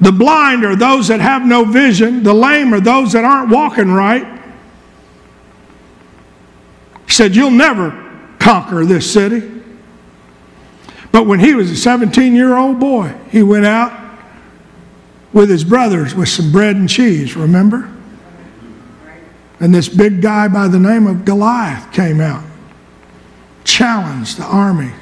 the 0.00 0.12
blind 0.12 0.64
are 0.64 0.74
those 0.74 1.08
that 1.08 1.20
have 1.20 1.46
no 1.46 1.64
vision. 1.64 2.22
The 2.24 2.34
lame 2.34 2.74
are 2.74 2.80
those 2.80 3.12
that 3.12 3.24
aren't 3.24 3.50
walking 3.50 3.90
right. 3.92 4.26
He 7.06 7.12
said, 7.12 7.36
You'll 7.36 7.50
never 7.50 7.90
conquer 8.38 8.84
this 8.84 9.12
city. 9.12 9.48
But 11.12 11.26
when 11.26 11.40
he 11.40 11.54
was 11.54 11.70
a 11.70 11.76
17 11.76 12.34
year 12.34 12.56
old 12.56 12.80
boy, 12.80 13.14
he 13.30 13.42
went 13.42 13.66
out 13.66 13.92
with 15.32 15.48
his 15.48 15.62
brothers 15.62 16.14
with 16.14 16.28
some 16.28 16.50
bread 16.50 16.76
and 16.76 16.88
cheese, 16.88 17.36
remember? 17.36 17.90
And 19.60 19.74
this 19.74 19.88
big 19.88 20.20
guy 20.20 20.48
by 20.48 20.68
the 20.68 20.80
name 20.80 21.06
of 21.06 21.24
Goliath 21.24 21.92
came 21.92 22.20
out, 22.20 22.42
challenged 23.64 24.38
the 24.38 24.44
army. 24.44 24.92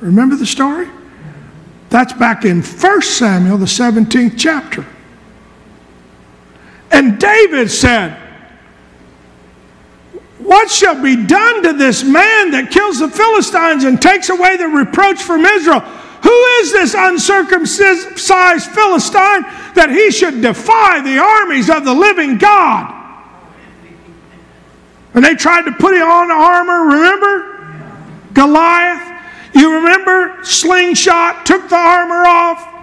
Remember 0.00 0.36
the 0.36 0.46
story? 0.46 0.88
That's 1.88 2.12
back 2.12 2.44
in 2.44 2.62
1 2.62 3.02
Samuel, 3.02 3.58
the 3.58 3.66
17th 3.66 4.34
chapter. 4.36 4.84
And 6.90 7.18
David 7.18 7.70
said, 7.70 8.16
What 10.38 10.70
shall 10.70 11.00
be 11.00 11.26
done 11.26 11.62
to 11.62 11.72
this 11.72 12.04
man 12.04 12.50
that 12.52 12.70
kills 12.70 12.98
the 12.98 13.08
Philistines 13.08 13.84
and 13.84 14.00
takes 14.00 14.28
away 14.28 14.56
the 14.56 14.68
reproach 14.68 15.22
from 15.22 15.44
Israel? 15.44 15.80
Who 15.80 16.42
is 16.60 16.72
this 16.72 16.94
uncircumcised 16.96 18.70
Philistine 18.70 19.42
that 19.74 19.88
he 19.90 20.10
should 20.10 20.42
defy 20.42 21.00
the 21.00 21.18
armies 21.18 21.70
of 21.70 21.84
the 21.84 21.94
living 21.94 22.38
God? 22.38 22.92
And 25.14 25.24
they 25.24 25.34
tried 25.34 25.62
to 25.62 25.72
put 25.72 25.94
him 25.94 26.08
on 26.08 26.30
armor, 26.30 26.96
remember? 26.96 27.55
Goliath. 28.36 29.02
You 29.52 29.74
remember? 29.74 30.44
Slingshot 30.44 31.44
took 31.44 31.68
the 31.68 31.76
armor 31.76 32.24
off. 32.24 32.74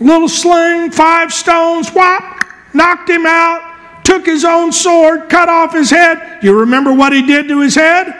Little 0.00 0.28
sling, 0.28 0.90
five 0.90 1.32
stones, 1.32 1.88
whop, 1.90 2.44
knocked 2.74 3.08
him 3.08 3.26
out 3.26 3.74
took 4.04 4.26
his 4.26 4.44
own 4.44 4.70
sword, 4.70 5.28
cut 5.28 5.48
off 5.48 5.72
his 5.72 5.90
head. 5.90 6.38
You 6.42 6.60
remember 6.60 6.92
what 6.92 7.12
he 7.12 7.26
did 7.26 7.48
to 7.48 7.60
his 7.60 7.74
head? 7.74 8.14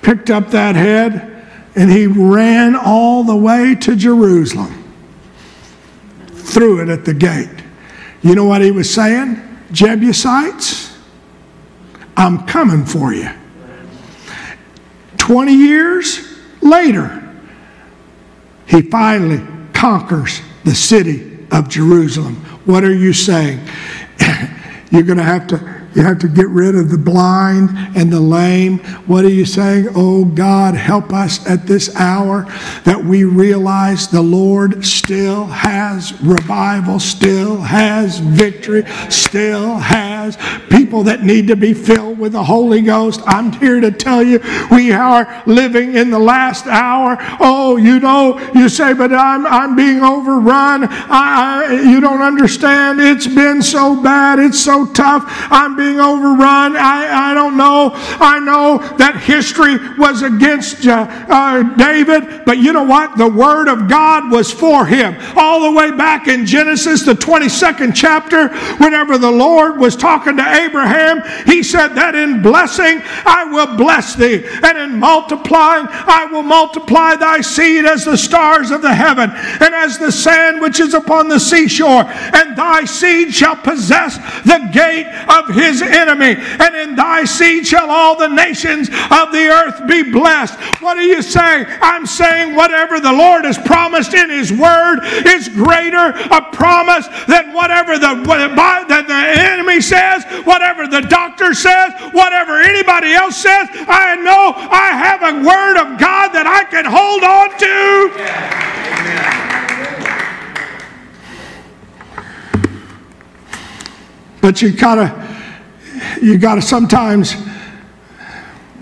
Picked 0.00 0.30
up 0.30 0.50
that 0.50 0.76
head 0.76 1.46
and 1.74 1.90
he 1.90 2.06
ran 2.06 2.76
all 2.76 3.24
the 3.24 3.36
way 3.36 3.74
to 3.74 3.96
Jerusalem. 3.96 4.72
Threw 6.28 6.80
it 6.82 6.88
at 6.88 7.04
the 7.04 7.14
gate. 7.14 7.50
You 8.22 8.34
know 8.34 8.44
what 8.44 8.62
he 8.62 8.70
was 8.70 8.92
saying? 8.92 9.42
Jebusites, 9.72 10.83
I'm 12.16 12.46
coming 12.46 12.84
for 12.84 13.12
you. 13.12 13.30
20 15.18 15.52
years 15.52 16.38
later, 16.60 17.20
he 18.66 18.82
finally 18.82 19.44
conquers 19.72 20.40
the 20.64 20.74
city 20.74 21.46
of 21.50 21.68
Jerusalem. 21.68 22.36
What 22.64 22.84
are 22.84 22.94
you 22.94 23.12
saying? 23.12 23.60
You're 24.90 25.02
going 25.02 25.18
to 25.18 25.24
have 25.24 25.46
to 25.48 25.83
you 25.94 26.02
have 26.02 26.18
to 26.20 26.28
get 26.28 26.48
rid 26.48 26.74
of 26.74 26.90
the 26.90 26.98
blind 26.98 27.70
and 27.96 28.12
the 28.12 28.20
lame. 28.20 28.78
What 29.06 29.24
are 29.24 29.30
you 29.30 29.44
saying? 29.44 29.88
Oh 29.94 30.24
God, 30.24 30.74
help 30.74 31.12
us 31.12 31.46
at 31.46 31.66
this 31.66 31.94
hour 31.96 32.44
that 32.84 33.02
we 33.02 33.24
realize 33.24 34.08
the 34.08 34.22
Lord 34.22 34.84
still 34.84 35.46
has 35.46 36.20
revival, 36.22 36.98
still 36.98 37.60
has 37.60 38.18
victory, 38.18 38.84
still 39.10 39.76
has 39.76 40.36
people 40.70 41.02
that 41.04 41.22
need 41.22 41.46
to 41.48 41.56
be 41.56 41.74
filled 41.74 42.18
with 42.18 42.32
the 42.32 42.42
Holy 42.42 42.80
Ghost. 42.80 43.20
I'm 43.26 43.52
here 43.52 43.80
to 43.80 43.90
tell 43.90 44.22
you 44.22 44.40
we 44.70 44.92
are 44.92 45.42
living 45.46 45.94
in 45.94 46.10
the 46.10 46.18
last 46.18 46.66
hour. 46.66 47.16
Oh, 47.40 47.76
you 47.76 48.00
know, 48.00 48.38
you 48.54 48.68
say, 48.68 48.94
but 48.94 49.12
I'm, 49.12 49.46
I'm 49.46 49.76
being 49.76 50.00
overrun. 50.00 50.84
I, 50.88 51.34
I, 51.44 51.72
you 51.82 52.00
don't 52.00 52.22
understand. 52.22 53.00
It's 53.00 53.26
been 53.26 53.62
so 53.62 54.00
bad. 54.00 54.38
It's 54.38 54.60
so 54.60 54.86
tough. 54.86 55.24
I'm 55.50 55.76
being 55.76 55.83
being 55.84 56.00
overrun. 56.00 56.76
I, 56.76 57.30
I 57.30 57.34
don't 57.34 57.56
know. 57.56 57.90
I 57.94 58.38
know 58.40 58.78
that 58.96 59.20
history 59.20 59.76
was 59.98 60.22
against 60.22 60.86
uh, 60.86 61.06
uh, 61.28 61.62
David, 61.76 62.44
but 62.46 62.58
you 62.58 62.72
know 62.72 62.84
what? 62.84 63.18
The 63.18 63.28
Word 63.28 63.68
of 63.68 63.88
God 63.88 64.30
was 64.30 64.50
for 64.50 64.86
him. 64.86 65.16
All 65.36 65.70
the 65.70 65.76
way 65.76 65.90
back 65.90 66.26
in 66.26 66.46
Genesis, 66.46 67.02
the 67.02 67.12
22nd 67.12 67.94
chapter, 67.94 68.48
whenever 68.78 69.18
the 69.18 69.30
Lord 69.30 69.78
was 69.78 69.94
talking 69.94 70.38
to 70.38 70.54
Abraham, 70.54 71.22
he 71.44 71.62
said 71.62 71.88
that 71.88 72.14
in 72.14 72.40
blessing 72.40 73.02
I 73.26 73.44
will 73.44 73.76
bless 73.76 74.14
thee, 74.14 74.44
and 74.62 74.78
in 74.78 74.98
multiplying 74.98 75.86
I 75.90 76.26
will 76.30 76.42
multiply 76.42 77.16
thy 77.16 77.42
seed 77.42 77.84
as 77.84 78.04
the 78.04 78.16
stars 78.16 78.70
of 78.70 78.80
the 78.80 78.94
heaven, 78.94 79.30
and 79.34 79.74
as 79.74 79.98
the 79.98 80.12
sand 80.12 80.62
which 80.62 80.80
is 80.80 80.94
upon 80.94 81.28
the 81.28 81.40
seashore, 81.40 82.04
and 82.04 82.56
thy 82.56 82.84
seed 82.84 83.34
shall 83.34 83.56
possess 83.56 84.16
the 84.44 84.70
gate 84.72 85.06
of 85.28 85.54
his 85.54 85.73
his 85.80 85.82
enemy, 85.82 86.36
and 86.38 86.74
in 86.76 86.94
thy 86.94 87.24
seed 87.24 87.66
shall 87.66 87.90
all 87.90 88.16
the 88.16 88.28
nations 88.28 88.88
of 88.88 89.32
the 89.32 89.46
earth 89.48 89.86
be 89.88 90.10
blessed. 90.10 90.54
What 90.82 90.94
do 90.94 91.02
you 91.02 91.22
say? 91.22 91.64
I'm 91.80 92.06
saying 92.06 92.54
whatever 92.54 93.00
the 93.00 93.12
Lord 93.12 93.44
has 93.44 93.58
promised 93.58 94.14
in 94.14 94.30
his 94.30 94.52
word 94.52 95.00
is 95.26 95.48
greater 95.48 96.14
a 96.30 96.42
promise 96.52 97.08
than 97.26 97.52
whatever 97.52 97.98
the, 97.98 98.14
that 98.88 99.04
the 99.08 99.40
enemy 99.40 99.80
says, 99.80 100.24
whatever 100.44 100.86
the 100.86 101.00
doctor 101.02 101.54
says, 101.54 101.92
whatever 102.12 102.60
anybody 102.60 103.12
else 103.12 103.36
says. 103.36 103.68
I 103.72 104.16
know 104.16 104.52
I 104.54 104.90
have 104.94 105.22
a 105.22 105.46
word 105.46 105.76
of 105.78 105.98
God 105.98 106.28
that 106.32 106.46
I 106.46 106.64
can 106.64 106.84
hold 106.84 107.22
on 107.24 107.50
to. 107.58 108.20
Yeah. 108.20 108.64
But 114.44 114.60
you 114.60 114.72
gotta 114.72 115.33
you 116.22 116.38
got 116.38 116.56
to 116.56 116.62
sometimes 116.62 117.34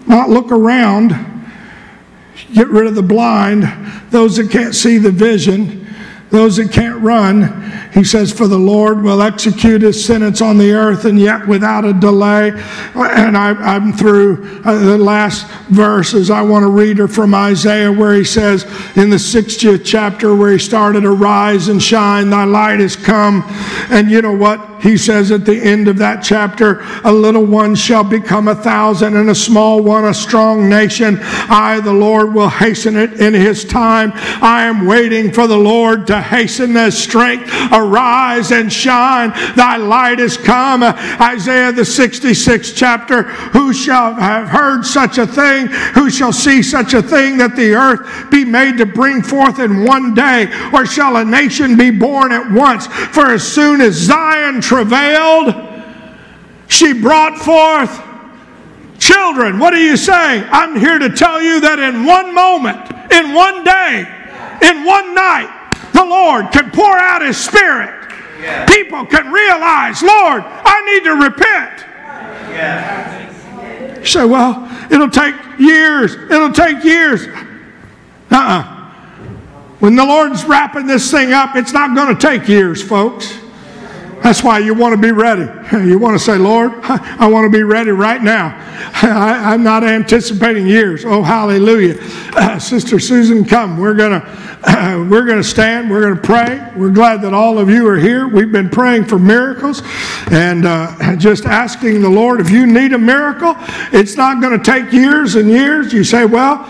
not 0.06 0.28
look 0.28 0.50
around, 0.50 1.10
get 2.54 2.68
rid 2.68 2.86
of 2.86 2.94
the 2.94 3.02
blind, 3.02 3.64
those 4.10 4.36
that 4.36 4.50
can't 4.50 4.74
see 4.74 4.98
the 4.98 5.10
vision, 5.10 5.86
those 6.30 6.56
that 6.56 6.72
can't 6.72 7.00
run. 7.02 7.70
He 7.92 8.04
says, 8.04 8.32
For 8.32 8.48
the 8.48 8.58
Lord 8.58 9.02
will 9.02 9.20
execute 9.20 9.82
his 9.82 10.02
sentence 10.02 10.40
on 10.40 10.56
the 10.56 10.72
earth 10.72 11.04
and 11.04 11.20
yet 11.20 11.46
without 11.46 11.84
a 11.84 11.92
delay. 11.92 12.50
And 12.94 13.36
I, 13.36 13.76
am 13.76 13.92
through 13.92 14.62
uh, 14.64 14.78
the 14.78 14.96
last 14.96 15.46
verses. 15.68 16.30
I 16.30 16.40
want 16.40 16.62
to 16.62 16.70
read 16.70 16.96
her 16.98 17.08
from 17.08 17.34
Isaiah 17.34 17.92
where 17.92 18.14
he 18.14 18.24
says 18.24 18.64
in 18.96 19.10
the 19.10 19.16
60th 19.16 19.82
chapter 19.84 20.34
where 20.34 20.52
he 20.52 20.58
started, 20.58 21.04
Arise 21.04 21.68
and 21.68 21.82
shine, 21.82 22.30
thy 22.30 22.44
light 22.44 22.80
is 22.80 22.96
come. 22.96 23.44
And 23.90 24.10
you 24.10 24.22
know 24.22 24.34
what? 24.34 24.71
He 24.82 24.96
says 24.96 25.30
at 25.30 25.46
the 25.46 25.56
end 25.56 25.86
of 25.86 25.98
that 25.98 26.24
chapter, 26.24 26.82
a 27.04 27.12
little 27.12 27.44
one 27.44 27.76
shall 27.76 28.02
become 28.02 28.48
a 28.48 28.54
thousand, 28.54 29.16
and 29.16 29.30
a 29.30 29.34
small 29.34 29.80
one 29.80 30.06
a 30.06 30.14
strong 30.14 30.68
nation. 30.68 31.18
I, 31.22 31.80
the 31.80 31.92
Lord, 31.92 32.34
will 32.34 32.48
hasten 32.48 32.96
it 32.96 33.20
in 33.20 33.32
his 33.32 33.64
time. 33.64 34.10
I 34.14 34.64
am 34.64 34.86
waiting 34.86 35.32
for 35.32 35.46
the 35.46 35.56
Lord 35.56 36.08
to 36.08 36.20
hasten 36.20 36.74
his 36.74 36.98
strength. 36.98 37.48
Arise 37.72 38.50
and 38.50 38.72
shine, 38.72 39.30
thy 39.54 39.76
light 39.76 40.18
is 40.18 40.36
come. 40.36 40.82
Isaiah, 40.82 41.70
the 41.70 41.82
66th 41.82 42.74
chapter, 42.74 43.22
who 43.22 43.72
shall 43.72 44.14
have 44.14 44.48
heard 44.48 44.84
such 44.84 45.18
a 45.18 45.26
thing? 45.26 45.68
Who 45.94 46.10
shall 46.10 46.32
see 46.32 46.60
such 46.60 46.92
a 46.92 47.02
thing 47.02 47.36
that 47.36 47.54
the 47.54 47.74
earth 47.74 48.30
be 48.30 48.44
made 48.44 48.78
to 48.78 48.86
bring 48.86 49.22
forth 49.22 49.60
in 49.60 49.84
one 49.84 50.12
day? 50.12 50.50
Or 50.72 50.86
shall 50.86 51.18
a 51.18 51.24
nation 51.24 51.76
be 51.76 51.90
born 51.90 52.32
at 52.32 52.50
once? 52.50 52.88
For 52.88 53.30
as 53.30 53.46
soon 53.46 53.80
as 53.80 53.94
Zion 53.94 54.60
travailed, 54.72 55.54
she 56.66 56.94
brought 56.94 57.36
forth 57.36 58.00
children. 58.98 59.58
What 59.58 59.74
are 59.74 59.82
you 59.82 59.98
saying? 59.98 60.46
I'm 60.50 60.80
here 60.80 60.98
to 60.98 61.10
tell 61.10 61.42
you 61.42 61.60
that 61.60 61.78
in 61.78 62.06
one 62.06 62.34
moment, 62.34 62.80
in 63.12 63.34
one 63.34 63.64
day, 63.64 64.08
in 64.64 64.86
one 64.86 65.14
night, 65.14 65.52
the 65.92 66.02
Lord 66.02 66.50
can 66.52 66.70
pour 66.70 66.96
out 66.96 67.20
His 67.20 67.36
Spirit. 67.36 67.90
People 68.66 69.04
can 69.04 69.30
realize, 69.30 70.02
Lord, 70.02 70.42
I 70.42 70.80
need 70.88 71.04
to 71.04 71.16
repent. 71.20 71.84
You 73.98 74.06
say, 74.06 74.24
well, 74.24 74.66
it'll 74.90 75.10
take 75.10 75.34
years. 75.58 76.14
It'll 76.14 76.50
take 76.50 76.82
years. 76.82 77.26
Uh 77.26 78.36
uh-uh. 78.36 78.62
uh 78.62 78.88
When 79.80 79.96
the 79.96 80.04
Lord's 80.06 80.44
wrapping 80.46 80.86
this 80.86 81.10
thing 81.10 81.34
up, 81.34 81.56
it's 81.56 81.74
not 81.74 81.94
going 81.94 82.16
to 82.16 82.20
take 82.20 82.48
years, 82.48 82.82
folks. 82.82 83.41
That's 84.22 84.42
why 84.42 84.58
you 84.58 84.74
want 84.74 84.94
to 84.94 85.00
be 85.00 85.10
ready. 85.12 85.48
You 85.72 85.98
want 85.98 86.16
to 86.16 86.24
say, 86.24 86.38
Lord, 86.38 86.72
I 86.82 87.28
want 87.28 87.44
to 87.44 87.50
be 87.50 87.62
ready 87.62 87.90
right 87.90 88.22
now. 88.22 88.56
I, 89.02 89.54
am 89.54 89.62
not 89.62 89.84
anticipating 89.84 90.66
years. 90.66 91.04
Oh, 91.04 91.22
hallelujah. 91.22 91.96
Uh, 92.34 92.58
Sister 92.60 93.00
Susan, 93.00 93.44
come. 93.44 93.78
We're 93.78 93.94
going 93.94 94.20
to 94.20 94.52
uh, 94.64 95.04
we're 95.10 95.24
going 95.24 95.38
to 95.38 95.44
stand. 95.44 95.90
We're 95.90 96.02
going 96.02 96.14
to 96.14 96.22
pray. 96.22 96.72
We're 96.76 96.92
glad 96.92 97.20
that 97.22 97.34
all 97.34 97.58
of 97.58 97.68
you 97.68 97.86
are 97.88 97.96
here. 97.96 98.28
We've 98.28 98.52
been 98.52 98.68
praying 98.68 99.06
for 99.06 99.18
miracles 99.18 99.82
and 100.30 100.64
uh, 100.64 101.16
just 101.16 101.46
asking 101.46 102.00
the 102.00 102.08
Lord 102.08 102.40
if 102.40 102.48
you 102.48 102.66
need 102.66 102.92
a 102.92 102.98
miracle. 102.98 103.56
It's 103.92 104.16
not 104.16 104.40
going 104.40 104.56
to 104.56 104.64
take 104.64 104.92
years 104.92 105.34
and 105.34 105.48
years. 105.48 105.92
You 105.92 106.04
say, 106.04 106.26
well, 106.26 106.62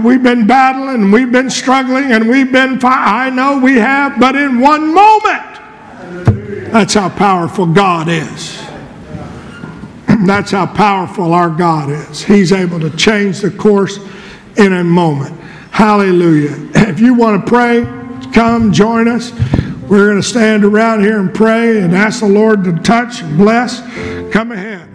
we've 0.04 0.22
been 0.22 0.46
battling, 0.46 1.10
we've 1.10 1.32
been 1.32 1.48
struggling, 1.48 2.12
and 2.12 2.28
we've 2.28 2.52
been. 2.52 2.78
Fi- 2.78 3.26
I 3.26 3.30
know 3.30 3.58
we 3.58 3.76
have, 3.76 4.20
but 4.20 4.36
in 4.36 4.60
one 4.60 4.92
moment. 4.92 5.51
That's 6.70 6.94
how 6.94 7.08
powerful 7.08 7.66
God 7.66 8.08
is. 8.08 8.62
That's 10.26 10.50
how 10.50 10.66
powerful 10.66 11.32
our 11.32 11.50
God 11.50 11.90
is. 11.90 12.22
He's 12.22 12.52
able 12.52 12.80
to 12.80 12.90
change 12.96 13.40
the 13.40 13.50
course 13.50 13.98
in 14.56 14.72
a 14.72 14.84
moment. 14.84 15.38
Hallelujah. 15.70 16.70
If 16.92 17.00
you 17.00 17.14
want 17.14 17.44
to 17.44 17.50
pray, 17.50 17.84
come 18.32 18.72
join 18.72 19.08
us. 19.08 19.32
We're 19.88 20.08
going 20.08 20.20
to 20.20 20.22
stand 20.22 20.64
around 20.64 21.02
here 21.02 21.18
and 21.18 21.34
pray 21.34 21.80
and 21.80 21.94
ask 21.94 22.20
the 22.20 22.28
Lord 22.28 22.64
to 22.64 22.72
touch 22.80 23.22
and 23.22 23.36
bless. 23.36 23.80
Come 24.32 24.52
ahead. 24.52 24.91